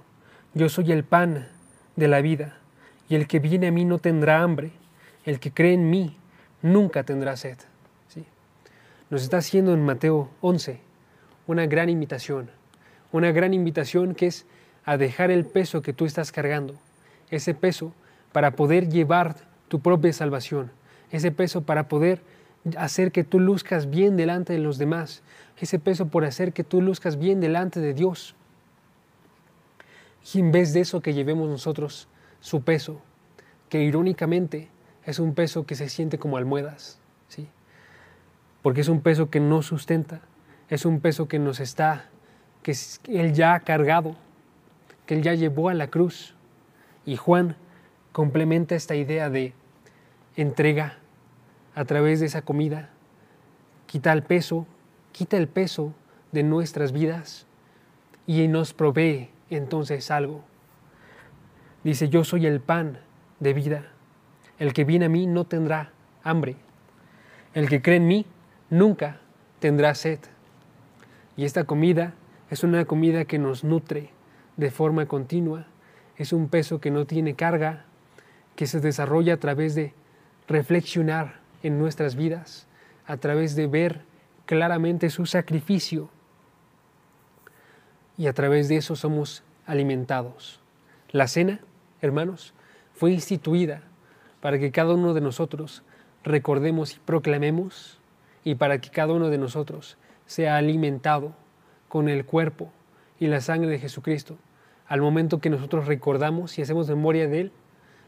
yo 0.54 0.68
soy 0.68 0.92
el 0.92 1.04
pan 1.04 1.48
de 1.96 2.08
la 2.08 2.20
vida, 2.20 2.56
y 3.08 3.14
el 3.14 3.26
que 3.26 3.38
viene 3.38 3.68
a 3.68 3.72
mí 3.72 3.84
no 3.84 3.98
tendrá 3.98 4.42
hambre, 4.42 4.72
el 5.24 5.40
que 5.40 5.52
cree 5.52 5.74
en 5.74 5.90
mí 5.90 6.16
nunca 6.62 7.04
tendrá 7.04 7.36
sed. 7.36 7.58
¿Sí? 8.08 8.24
Nos 9.10 9.22
está 9.22 9.38
haciendo 9.38 9.72
en 9.74 9.84
Mateo 9.84 10.30
11 10.40 10.80
una 11.46 11.66
gran 11.66 11.88
invitación, 11.88 12.50
una 13.10 13.32
gran 13.32 13.52
invitación 13.52 14.14
que 14.14 14.26
es 14.26 14.46
a 14.84 14.96
dejar 14.96 15.30
el 15.30 15.44
peso 15.44 15.82
que 15.82 15.92
tú 15.92 16.06
estás 16.06 16.32
cargando, 16.32 16.74
ese 17.30 17.54
peso 17.54 17.92
para 18.32 18.52
poder 18.52 18.88
llevar 18.88 19.36
tu 19.68 19.80
propia 19.80 20.12
salvación, 20.12 20.70
ese 21.10 21.30
peso 21.30 21.62
para 21.62 21.88
poder 21.88 22.20
hacer 22.76 23.12
que 23.12 23.24
tú 23.24 23.40
luzcas 23.40 23.90
bien 23.90 24.16
delante 24.16 24.52
de 24.52 24.58
los 24.58 24.78
demás, 24.78 25.22
ese 25.58 25.78
peso 25.78 26.06
por 26.06 26.24
hacer 26.24 26.52
que 26.52 26.64
tú 26.64 26.80
luzcas 26.80 27.18
bien 27.18 27.40
delante 27.40 27.80
de 27.80 27.94
Dios. 27.94 28.34
Y 30.34 30.38
en 30.38 30.52
vez 30.52 30.72
de 30.72 30.80
eso 30.80 31.00
que 31.00 31.14
llevemos 31.14 31.48
nosotros 31.48 32.08
su 32.40 32.62
peso, 32.62 33.00
que 33.68 33.82
irónicamente 33.82 34.68
es 35.04 35.18
un 35.18 35.34
peso 35.34 35.66
que 35.66 35.74
se 35.74 35.88
siente 35.88 36.18
como 36.18 36.36
almohadas, 36.36 37.00
¿sí? 37.28 37.48
porque 38.62 38.82
es 38.82 38.88
un 38.88 39.00
peso 39.00 39.30
que 39.30 39.40
no 39.40 39.62
sustenta, 39.62 40.20
es 40.68 40.84
un 40.84 41.00
peso 41.00 41.28
que 41.28 41.38
nos 41.38 41.60
está, 41.60 42.06
que 42.62 42.74
Él 43.08 43.32
ya 43.32 43.54
ha 43.54 43.60
cargado, 43.60 44.16
que 45.06 45.14
Él 45.14 45.22
ya 45.22 45.34
llevó 45.34 45.68
a 45.68 45.74
la 45.74 45.88
cruz. 45.88 46.34
Y 47.04 47.16
Juan 47.16 47.56
complementa 48.12 48.74
esta 48.74 48.94
idea 48.94 49.28
de 49.28 49.54
entrega, 50.36 50.98
a 51.74 51.84
través 51.84 52.20
de 52.20 52.26
esa 52.26 52.42
comida, 52.42 52.90
quita 53.86 54.12
el 54.12 54.22
peso, 54.22 54.66
quita 55.12 55.36
el 55.36 55.48
peso 55.48 55.94
de 56.30 56.42
nuestras 56.42 56.92
vidas 56.92 57.46
y 58.26 58.46
nos 58.48 58.74
provee 58.74 59.30
entonces 59.56 60.10
algo. 60.10 60.42
Dice, 61.84 62.08
yo 62.08 62.24
soy 62.24 62.46
el 62.46 62.60
pan 62.60 62.98
de 63.40 63.52
vida. 63.52 63.92
El 64.58 64.72
que 64.72 64.84
viene 64.84 65.06
a 65.06 65.08
mí 65.08 65.26
no 65.26 65.44
tendrá 65.44 65.92
hambre. 66.22 66.56
El 67.54 67.68
que 67.68 67.82
cree 67.82 67.96
en 67.96 68.06
mí 68.06 68.26
nunca 68.70 69.20
tendrá 69.58 69.94
sed. 69.94 70.20
Y 71.36 71.44
esta 71.44 71.64
comida 71.64 72.14
es 72.50 72.62
una 72.62 72.84
comida 72.84 73.24
que 73.24 73.38
nos 73.38 73.64
nutre 73.64 74.10
de 74.56 74.70
forma 74.70 75.06
continua. 75.06 75.66
Es 76.16 76.32
un 76.32 76.48
peso 76.48 76.80
que 76.80 76.90
no 76.90 77.06
tiene 77.06 77.34
carga, 77.34 77.84
que 78.54 78.66
se 78.66 78.80
desarrolla 78.80 79.34
a 79.34 79.38
través 79.38 79.74
de 79.74 79.94
reflexionar 80.46 81.40
en 81.62 81.78
nuestras 81.78 82.16
vidas 82.16 82.66
a 83.06 83.16
través 83.16 83.54
de 83.56 83.66
ver 83.66 84.02
claramente 84.46 85.10
su 85.10 85.26
sacrificio 85.26 86.08
y 88.16 88.26
a 88.26 88.32
través 88.32 88.68
de 88.68 88.76
eso 88.76 88.96
somos 88.96 89.42
alimentados. 89.66 90.60
La 91.10 91.28
cena, 91.28 91.60
hermanos, 92.00 92.54
fue 92.94 93.12
instituida 93.12 93.82
para 94.40 94.58
que 94.58 94.72
cada 94.72 94.94
uno 94.94 95.14
de 95.14 95.20
nosotros 95.20 95.82
recordemos 96.24 96.94
y 96.94 96.98
proclamemos 97.00 97.98
y 98.44 98.56
para 98.56 98.80
que 98.80 98.90
cada 98.90 99.12
uno 99.12 99.28
de 99.30 99.38
nosotros 99.38 99.96
sea 100.26 100.56
alimentado 100.56 101.34
con 101.88 102.08
el 102.08 102.24
cuerpo 102.24 102.72
y 103.20 103.26
la 103.26 103.40
sangre 103.40 103.70
de 103.70 103.78
Jesucristo. 103.78 104.36
Al 104.86 105.00
momento 105.00 105.40
que 105.40 105.50
nosotros 105.50 105.86
recordamos 105.86 106.58
y 106.58 106.62
hacemos 106.62 106.88
memoria 106.88 107.28
de 107.28 107.40
Él, 107.40 107.52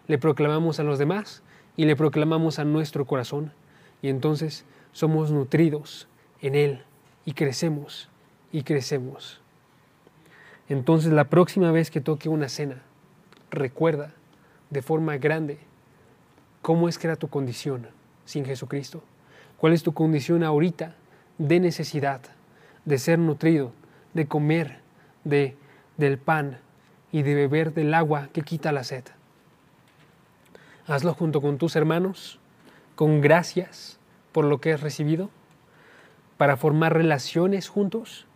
le 0.06 0.18
proclamamos 0.18 0.80
a 0.80 0.82
los 0.82 0.98
demás 0.98 1.42
y 1.76 1.84
le 1.84 1.96
proclamamos 1.96 2.58
a 2.58 2.64
nuestro 2.64 3.06
corazón 3.06 3.52
y 4.02 4.08
entonces 4.08 4.64
somos 4.92 5.30
nutridos 5.30 6.08
en 6.40 6.54
Él 6.54 6.82
y 7.24 7.32
crecemos 7.32 8.08
y 8.52 8.62
crecemos. 8.62 9.43
Entonces 10.68 11.12
la 11.12 11.24
próxima 11.24 11.70
vez 11.72 11.90
que 11.90 12.00
toque 12.00 12.28
una 12.28 12.48
cena, 12.48 12.82
recuerda 13.50 14.12
de 14.70 14.82
forma 14.82 15.16
grande 15.18 15.58
cómo 16.62 16.88
es 16.88 16.98
que 16.98 17.06
era 17.06 17.16
tu 17.16 17.28
condición 17.28 17.88
sin 18.24 18.44
Jesucristo. 18.44 19.02
¿Cuál 19.58 19.72
es 19.72 19.82
tu 19.82 19.92
condición 19.92 20.42
ahorita 20.42 20.94
de 21.38 21.60
necesidad, 21.60 22.20
de 22.84 22.98
ser 22.98 23.18
nutrido, 23.18 23.72
de 24.14 24.26
comer 24.26 24.78
de, 25.24 25.56
del 25.96 26.18
pan 26.18 26.58
y 27.12 27.22
de 27.22 27.34
beber 27.34 27.74
del 27.74 27.92
agua 27.94 28.28
que 28.32 28.42
quita 28.42 28.72
la 28.72 28.84
sed? 28.84 29.04
Hazlo 30.86 31.14
junto 31.14 31.40
con 31.40 31.58
tus 31.58 31.76
hermanos, 31.76 32.38
con 32.94 33.20
gracias 33.20 33.98
por 34.32 34.44
lo 34.44 34.60
que 34.60 34.72
has 34.72 34.80
recibido, 34.80 35.30
para 36.36 36.56
formar 36.56 36.94
relaciones 36.94 37.68
juntos 37.68 38.26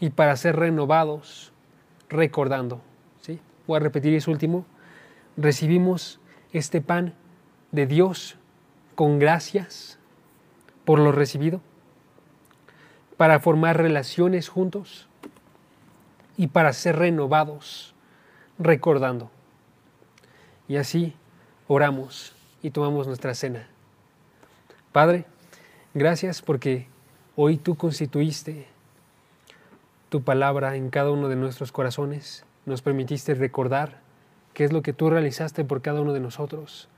y 0.00 0.10
para 0.10 0.36
ser 0.36 0.56
renovados 0.56 1.52
recordando. 2.08 2.80
¿sí? 3.20 3.40
Voy 3.66 3.76
a 3.76 3.80
repetir 3.80 4.14
eso 4.14 4.30
último. 4.30 4.64
Recibimos 5.36 6.20
este 6.52 6.80
pan 6.80 7.14
de 7.72 7.86
Dios 7.86 8.36
con 8.94 9.18
gracias 9.18 9.98
por 10.84 10.98
lo 10.98 11.12
recibido, 11.12 11.60
para 13.16 13.40
formar 13.40 13.76
relaciones 13.76 14.48
juntos 14.48 15.08
y 16.36 16.48
para 16.48 16.72
ser 16.72 16.96
renovados 16.96 17.94
recordando. 18.58 19.30
Y 20.68 20.76
así 20.76 21.14
oramos 21.66 22.34
y 22.62 22.70
tomamos 22.70 23.06
nuestra 23.06 23.34
cena. 23.34 23.68
Padre, 24.92 25.26
gracias 25.92 26.40
porque 26.40 26.86
hoy 27.34 27.56
tú 27.56 27.76
constituiste 27.76 28.66
tu 30.16 30.22
palabra 30.22 30.76
en 30.76 30.88
cada 30.88 31.10
uno 31.10 31.28
de 31.28 31.36
nuestros 31.36 31.72
corazones, 31.72 32.46
nos 32.64 32.80
permitiste 32.80 33.34
recordar 33.34 34.00
qué 34.54 34.64
es 34.64 34.72
lo 34.72 34.80
que 34.80 34.94
tú 34.94 35.10
realizaste 35.10 35.62
por 35.62 35.82
cada 35.82 36.00
uno 36.00 36.14
de 36.14 36.20
nosotros, 36.20 36.88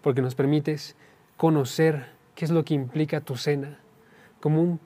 porque 0.00 0.22
nos 0.22 0.34
permites 0.34 0.96
conocer 1.36 2.06
qué 2.34 2.46
es 2.46 2.50
lo 2.50 2.64
que 2.64 2.72
implica 2.72 3.20
tu 3.20 3.36
cena, 3.36 3.78
como 4.40 4.62
un, 4.62 4.80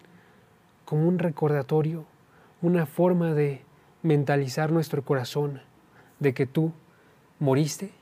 como 0.84 1.06
un 1.06 1.20
recordatorio, 1.20 2.06
una 2.60 2.86
forma 2.86 3.34
de 3.34 3.62
mentalizar 4.02 4.72
nuestro 4.72 5.04
corazón 5.04 5.60
de 6.18 6.34
que 6.34 6.46
tú 6.46 6.72
moriste 7.38 7.92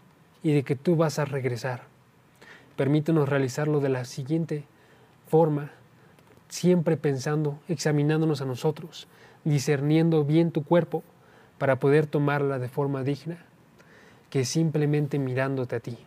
y 0.43 0.55
de 0.55 0.63
que 0.63 0.77
tú 0.77 0.97
vas 0.97 1.19
a 1.19 1.27
regresar. 1.27 1.83
Permítenos 2.75 3.29
realizarlo 3.29 3.81
de 3.81 3.91
la 3.91 4.07
siguiente 4.07 4.65
forma, 5.27 5.73
siempre 6.49 6.97
pensando, 6.97 7.59
examinándonos 7.69 8.41
a 8.41 8.47
nosotros, 8.47 9.09
discerniendo 9.45 10.25
bien 10.25 10.51
tu 10.51 10.65
cuerpo 10.65 11.03
para 11.59 11.79
poder 11.79 12.07
tomarla 12.07 12.59
de 12.59 12.69
forma 12.69 13.03
digna, 13.03 13.39
que 14.31 14.45
simplemente 14.45 15.19
mirándote 15.19 15.77
a 15.77 15.81
ti. 15.81 15.99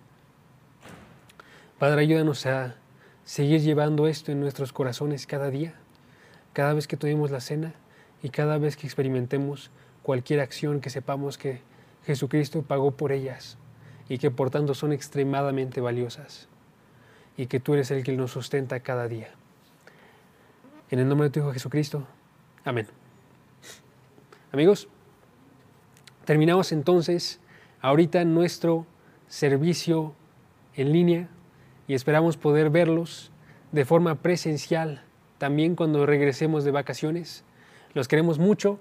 Padre, 1.79 2.01
ayúdanos 2.01 2.45
a 2.45 2.75
seguir 3.23 3.61
llevando 3.61 4.07
esto 4.07 4.31
en 4.31 4.39
nuestros 4.39 4.73
corazones 4.73 5.27
cada 5.27 5.49
día, 5.49 5.75
cada 6.53 6.73
vez 6.73 6.87
que 6.87 6.97
tomemos 6.97 7.31
la 7.31 7.39
cena 7.39 7.73
y 8.23 8.29
cada 8.29 8.57
vez 8.57 8.75
que 8.75 8.87
experimentemos 8.87 9.69
cualquier 10.01 10.39
acción 10.39 10.81
que 10.81 10.89
sepamos 10.89 11.37
que 11.37 11.61
Jesucristo 12.05 12.63
pagó 12.63 12.91
por 12.91 13.11
ellas 13.11 13.57
y 14.09 14.17
que 14.17 14.31
por 14.31 14.49
tanto 14.49 14.73
son 14.73 14.93
extremadamente 14.93 15.81
valiosas 15.81 16.47
y 17.35 17.47
que 17.47 17.59
tú 17.59 17.75
eres 17.75 17.91
el 17.91 18.03
que 18.03 18.15
nos 18.17 18.31
sustenta 18.31 18.79
cada 18.79 19.07
día. 19.07 19.29
En 20.89 20.99
el 20.99 21.07
nombre 21.07 21.27
de 21.27 21.33
tu 21.33 21.39
Hijo 21.41 21.51
Jesucristo. 21.51 22.07
Amén. 22.63 22.96
Amigos, 24.57 24.87
terminamos 26.25 26.71
entonces 26.71 27.39
ahorita 27.79 28.25
nuestro 28.25 28.87
servicio 29.27 30.15
en 30.75 30.93
línea 30.93 31.29
y 31.87 31.93
esperamos 31.93 32.37
poder 32.37 32.71
verlos 32.71 33.31
de 33.71 33.85
forma 33.85 34.15
presencial 34.15 35.03
también 35.37 35.75
cuando 35.75 36.07
regresemos 36.07 36.63
de 36.63 36.71
vacaciones. 36.71 37.43
Los 37.93 38.07
queremos 38.07 38.39
mucho, 38.39 38.79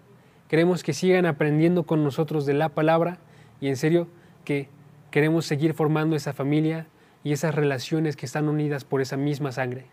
queremos 0.49 0.83
que 0.83 0.95
sigan 0.95 1.27
aprendiendo 1.27 1.83
con 1.83 2.03
nosotros 2.03 2.47
de 2.47 2.55
la 2.55 2.71
palabra 2.71 3.19
y 3.61 3.69
en 3.69 3.77
serio 3.77 4.09
que 4.47 4.71
queremos 5.11 5.45
seguir 5.45 5.75
formando 5.75 6.17
esa 6.17 6.33
familia 6.33 6.87
y 7.23 7.33
esas 7.33 7.55
relaciones 7.55 8.17
que 8.17 8.25
están 8.25 8.49
unidas 8.49 8.87
por 8.87 9.03
esa 9.03 9.19
misma 9.19 9.53
sangre. 9.53 9.85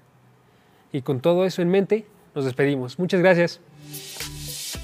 Y 0.94 1.02
con 1.02 1.20
todo 1.20 1.44
eso 1.44 1.62
en 1.62 1.68
mente, 1.68 2.06
nos 2.34 2.46
despedimos. 2.46 3.00
Muchas 3.00 3.20
gracias. 3.20 3.60